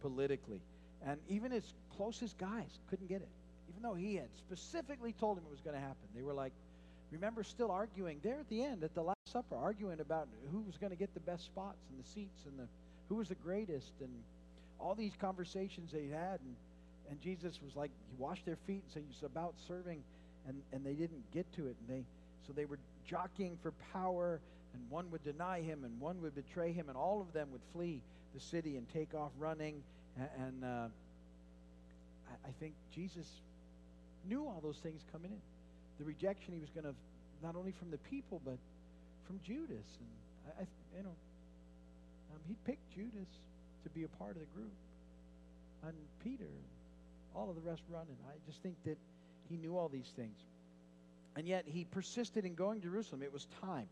politically. 0.02 0.62
And 1.06 1.18
even 1.30 1.52
his 1.52 1.64
closest 1.98 2.38
guys 2.38 2.80
couldn't 2.90 3.08
get 3.08 3.22
it, 3.22 3.28
even 3.70 3.82
though 3.82 3.96
he 3.96 4.16
had 4.16 4.30
specifically 4.38 5.14
told 5.20 5.38
them 5.38 5.44
it 5.48 5.52
was 5.52 5.62
going 5.62 5.76
to 5.76 5.82
happen. 5.82 6.08
They 6.16 6.22
were 6.22 6.34
like, 6.34 6.54
remember, 7.12 7.44
still 7.44 7.72
arguing 7.72 8.20
there 8.24 8.40
at 8.40 8.50
the 8.50 8.64
end, 8.64 8.84
at 8.84 8.94
the 8.96 9.04
Last 9.04 9.18
Supper, 9.26 9.56
arguing 9.56 10.00
about 10.00 10.28
who 10.52 10.62
was 10.62 10.78
going 10.78 10.92
to 10.92 10.98
get 10.98 11.14
the 11.14 11.20
best 11.20 11.46
spots 11.46 11.78
and 11.90 12.04
the 12.04 12.10
seats 12.10 12.46
and 12.46 12.60
the 12.60 12.68
who 13.10 13.16
was 13.16 13.28
the 13.28 13.36
greatest 13.36 13.92
and 14.02 14.12
all 14.80 14.96
these 14.96 15.14
conversations 15.20 15.92
they 15.92 16.08
had. 16.08 16.40
And, 16.40 16.56
and 17.10 17.22
Jesus 17.22 17.60
was 17.64 17.76
like, 17.76 17.92
he 18.10 18.22
washed 18.22 18.46
their 18.46 18.58
feet 18.68 18.84
and 18.84 18.94
said, 18.94 19.04
it's 19.12 19.24
about 19.24 19.54
serving. 19.68 20.04
And, 20.48 20.62
and 20.72 20.86
they 20.86 20.94
didn't 20.94 21.24
get 21.34 21.52
to 21.54 21.68
it. 21.68 21.76
And 21.82 21.98
they, 21.98 22.04
so 22.48 22.54
they 22.54 22.66
were 22.66 22.80
jockeying 23.08 23.58
for 23.62 23.74
power 23.94 24.40
and 24.74 24.90
one 24.90 25.10
would 25.12 25.24
deny 25.24 25.62
him 25.62 25.84
and 25.84 26.00
one 26.00 26.22
would 26.22 26.36
betray 26.36 26.72
him 26.72 26.90
and 26.90 26.98
all 26.98 27.22
of 27.22 27.34
them 27.34 27.50
would 27.52 27.62
flee 27.74 28.02
the 28.34 28.40
city 28.40 28.78
and 28.78 28.88
take 28.94 29.14
off 29.14 29.32
running 29.40 29.82
and, 30.18 30.30
and 30.46 30.64
uh, 30.64 30.88
I, 32.30 32.48
I 32.48 32.52
think 32.60 32.74
jesus 32.94 33.26
knew 34.28 34.44
all 34.44 34.60
those 34.62 34.78
things 34.78 35.02
coming 35.12 35.32
in 35.32 35.42
the 35.98 36.06
rejection 36.06 36.54
he 36.54 36.60
was 36.60 36.70
going 36.70 36.86
to 36.86 36.94
not 37.42 37.56
only 37.56 37.72
from 37.72 37.90
the 37.92 37.98
people 38.10 38.42
but 38.46 38.58
from 39.26 39.40
judas 39.46 39.90
and 40.00 40.10
i, 40.58 40.62
I 40.62 40.66
you 40.98 41.04
know 41.04 41.16
um, 42.34 42.42
he 42.48 42.56
picked 42.66 42.94
judas 42.94 43.30
to 43.84 43.90
be 43.90 44.04
a 44.04 44.12
part 44.20 44.32
of 44.32 44.42
the 44.42 44.52
group 44.54 44.74
and 45.84 45.96
peter 46.24 46.50
all 47.40 47.50
of 47.50 47.56
the 47.56 47.70
rest 47.70 47.82
running 47.90 48.18
i 48.28 48.34
just 48.46 48.62
think 48.62 48.76
that 48.86 48.98
he 49.50 49.58
knew 49.58 49.78
all 49.78 49.90
these 49.90 50.12
things 50.16 50.38
and 51.36 51.48
yet 51.48 51.64
he 51.66 51.86
persisted 51.86 52.46
in 52.46 52.54
going 52.54 52.82
to 52.82 52.88
jerusalem 52.88 53.24
it 53.24 53.32
was 53.32 53.48
time 53.62 53.88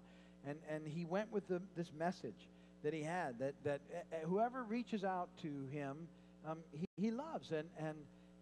and, 0.48 0.58
and 0.70 0.88
he 0.88 1.06
went 1.06 1.32
with 1.32 1.48
the, 1.48 1.62
this 1.76 1.92
message 1.98 2.48
that 2.84 2.94
he 2.94 3.02
had 3.02 3.40
that, 3.40 3.54
that 3.64 3.82
uh, 3.92 4.26
whoever 4.28 4.64
reaches 4.64 5.04
out 5.04 5.30
to 5.42 5.50
him, 5.72 6.08
um, 6.48 6.60
he, 6.72 6.88
he 6.96 7.12
loves. 7.12 7.52
And, 7.52 7.68
and 7.78 7.98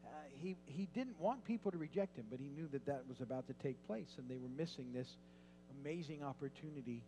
uh, 0.06 0.10
he, 0.42 0.56
he 0.66 0.88
didn't 0.94 1.20
want 1.20 1.44
people 1.46 1.72
to 1.72 1.78
reject 1.78 2.18
him, 2.18 2.26
but 2.30 2.40
he 2.40 2.50
knew 2.50 2.68
that 2.72 2.86
that 2.86 3.04
was 3.08 3.22
about 3.22 3.48
to 3.48 3.54
take 3.64 3.76
place, 3.88 4.08
and 4.18 4.30
they 4.30 4.38
were 4.38 4.50
missing 4.58 4.94
this 4.94 5.08
amazing 5.82 6.24
opportunity 6.24 7.02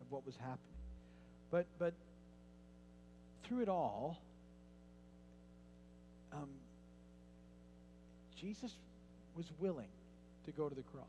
of 0.00 0.10
what 0.10 0.24
was 0.24 0.36
happening. 0.36 0.58
But, 1.50 1.66
but 1.78 1.94
through 3.44 3.62
it 3.62 3.68
all, 3.68 4.18
um, 6.32 6.48
Jesus 8.40 8.72
was 9.36 9.46
willing 9.58 9.88
to 10.46 10.52
go 10.52 10.68
to 10.68 10.74
the 10.74 10.82
cross. 10.82 11.06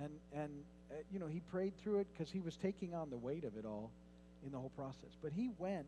And, 0.00 0.10
and 0.34 0.50
uh, 0.90 0.94
you 1.12 1.18
know, 1.18 1.26
he 1.26 1.40
prayed 1.50 1.72
through 1.82 2.00
it 2.00 2.06
because 2.12 2.30
he 2.30 2.40
was 2.40 2.56
taking 2.56 2.94
on 2.94 3.10
the 3.10 3.16
weight 3.16 3.44
of 3.44 3.56
it 3.56 3.64
all 3.64 3.90
in 4.44 4.52
the 4.52 4.58
whole 4.58 4.72
process. 4.76 5.12
But 5.22 5.32
he 5.32 5.50
went 5.58 5.86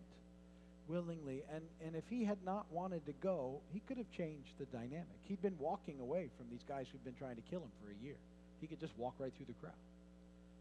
willingly. 0.88 1.42
And, 1.54 1.62
and 1.84 1.96
if 1.96 2.04
he 2.10 2.24
had 2.24 2.38
not 2.44 2.66
wanted 2.70 3.06
to 3.06 3.12
go, 3.22 3.60
he 3.72 3.80
could 3.86 3.96
have 3.98 4.10
changed 4.16 4.52
the 4.58 4.66
dynamic. 4.66 5.16
He'd 5.28 5.42
been 5.42 5.58
walking 5.58 6.00
away 6.00 6.28
from 6.36 6.46
these 6.50 6.64
guys 6.68 6.86
who'd 6.90 7.04
been 7.04 7.16
trying 7.18 7.36
to 7.36 7.46
kill 7.50 7.60
him 7.60 7.72
for 7.82 7.90
a 7.90 7.98
year. 8.04 8.16
He 8.60 8.66
could 8.66 8.80
just 8.80 8.92
walk 8.98 9.14
right 9.18 9.32
through 9.36 9.46
the 9.46 9.58
crowd 9.60 9.78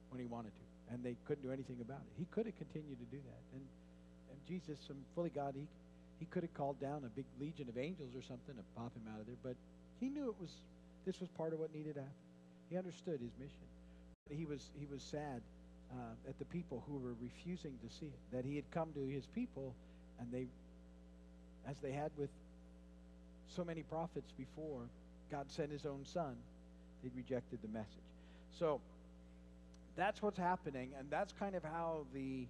when 0.10 0.19
he 0.19 0.28
wanted 0.28 0.52
to, 0.56 0.93
and 0.93 1.04
they 1.04 1.15
couldn't 1.28 1.43
do 1.43 1.52
anything 1.52 1.78
about 1.82 2.02
it. 2.02 2.12
He 2.17 2.26
could 2.32 2.45
have 2.45 2.58
continued 2.58 2.97
to 2.97 3.10
do 3.13 3.21
that. 3.21 3.43
And, 3.54 3.63
and 4.32 4.38
Jesus, 4.50 4.80
um, 4.89 4.97
fully 5.15 5.30
God, 5.30 5.54
he, 5.56 5.67
he 6.19 6.26
could 6.26 6.43
have 6.43 6.54
called 6.54 6.80
down 6.82 7.04
a 7.06 7.12
big 7.13 7.26
legion 7.39 7.69
of 7.69 7.78
angels 7.78 8.12
or 8.15 8.24
something 8.26 8.56
to 8.58 8.65
pop 8.76 8.91
him 8.97 9.06
out 9.13 9.21
of 9.21 9.26
there, 9.28 9.39
but 9.43 9.56
he 10.01 10.09
knew 10.09 10.27
it 10.27 10.35
was 10.41 10.49
this 11.05 11.19
was 11.21 11.29
part 11.29 11.53
of 11.53 11.59
what 11.59 11.73
needed 11.73 11.95
to 11.95 12.01
happen. 12.01 12.15
He 12.69 12.77
understood 12.77 13.19
his 13.21 13.31
mission. 13.39 13.67
He 14.29 14.45
was 14.45 14.69
he 14.77 14.87
was 14.91 15.01
sad 15.01 15.41
uh, 15.91 16.29
at 16.29 16.37
the 16.39 16.45
people 16.45 16.83
who 16.87 16.97
were 16.97 17.15
refusing 17.21 17.77
to 17.87 17.95
see 17.95 18.07
it. 18.07 18.35
That 18.35 18.43
he 18.43 18.55
had 18.55 18.69
come 18.71 18.91
to 18.93 19.07
his 19.07 19.25
people, 19.27 19.73
and 20.19 20.27
they, 20.31 20.47
as 21.69 21.77
they 21.79 21.91
had 21.91 22.11
with 22.17 22.29
so 23.55 23.63
many 23.63 23.83
prophets 23.83 24.31
before, 24.37 24.81
God 25.29 25.49
sent 25.49 25.71
His 25.71 25.85
own 25.85 26.05
Son. 26.05 26.35
They 27.03 27.09
rejected 27.15 27.59
the 27.61 27.67
message. 27.67 27.87
So 28.57 28.79
that's 29.95 30.21
what's 30.21 30.37
happening, 30.37 30.91
and 30.97 31.09
that's 31.09 31.33
kind 31.33 31.55
of 31.55 31.63
how 31.63 32.05
the 32.13 32.45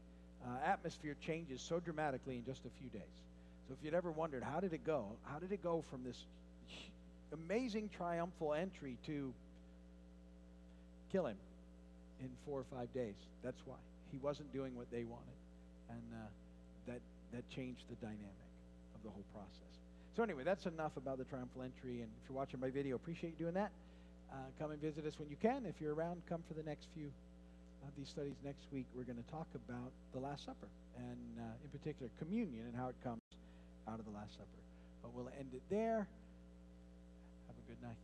uh, 0.45 0.65
atmosphere 0.65 1.15
changes 1.25 1.61
so 1.61 1.79
dramatically 1.79 2.37
in 2.37 2.45
just 2.45 2.61
a 2.65 2.69
few 2.79 2.89
days. 2.89 3.01
So 3.67 3.75
if 3.77 3.83
you'd 3.83 3.93
ever 3.93 4.11
wondered 4.11 4.43
how 4.43 4.59
did 4.59 4.73
it 4.73 4.85
go, 4.85 5.05
how 5.23 5.39
did 5.39 5.51
it 5.51 5.63
go 5.63 5.83
from 5.89 6.03
this 6.03 6.25
amazing 7.33 7.89
triumphal 7.95 8.53
entry 8.53 8.97
to 9.05 9.33
kill 11.11 11.25
him 11.25 11.37
in 12.19 12.29
four 12.45 12.59
or 12.59 12.65
five 12.75 12.93
days? 12.93 13.15
That's 13.43 13.61
why 13.65 13.77
he 14.11 14.17
wasn't 14.17 14.51
doing 14.53 14.75
what 14.75 14.89
they 14.91 15.03
wanted, 15.03 15.39
and 15.89 16.03
uh, 16.13 16.27
that 16.87 16.99
that 17.33 17.49
changed 17.49 17.83
the 17.89 17.95
dynamic 17.95 18.47
of 18.95 19.03
the 19.03 19.09
whole 19.09 19.25
process. 19.33 19.71
So 20.15 20.23
anyway, 20.23 20.43
that's 20.43 20.65
enough 20.65 20.97
about 20.97 21.17
the 21.17 21.23
triumphal 21.23 21.63
entry. 21.63 22.01
And 22.01 22.09
if 22.21 22.29
you're 22.29 22.37
watching 22.37 22.59
my 22.59 22.69
video, 22.69 22.95
appreciate 22.95 23.33
you 23.39 23.45
doing 23.45 23.55
that. 23.55 23.71
Uh, 24.31 24.35
come 24.59 24.71
and 24.71 24.81
visit 24.81 25.05
us 25.05 25.17
when 25.17 25.29
you 25.29 25.37
can. 25.41 25.65
If 25.65 25.75
you're 25.79 25.93
around, 25.93 26.21
come 26.27 26.43
for 26.47 26.53
the 26.53 26.63
next 26.63 26.87
few 26.95 27.07
of 27.87 27.91
these 27.97 28.09
studies 28.09 28.35
next 28.43 28.67
week. 28.71 28.85
We're 28.95 29.03
going 29.07 29.23
to 29.23 29.31
talk 29.31 29.47
about 29.55 29.91
the 30.13 30.19
Last 30.19 30.45
Supper 30.45 30.67
and, 30.97 31.39
uh, 31.39 31.63
in 31.63 31.69
particular, 31.79 32.11
communion 32.19 32.67
and 32.67 32.75
how 32.75 32.89
it 32.89 32.95
comes 33.03 33.21
out 33.87 33.99
of 33.99 34.05
the 34.05 34.11
Last 34.11 34.33
Supper. 34.33 34.61
But 35.01 35.13
we'll 35.13 35.31
end 35.39 35.49
it 35.53 35.63
there. 35.69 36.07
Good 37.71 37.87
night. 37.87 37.95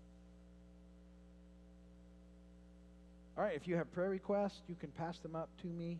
All 3.37 3.43
right, 3.43 3.53
if 3.53 3.67
you 3.67 3.75
have 3.75 3.91
prayer 3.91 4.09
requests, 4.09 4.61
you 4.69 4.75
can 4.79 4.89
pass 4.91 5.17
them 5.19 5.35
up 5.35 5.49
to 5.61 5.67
me. 5.67 5.97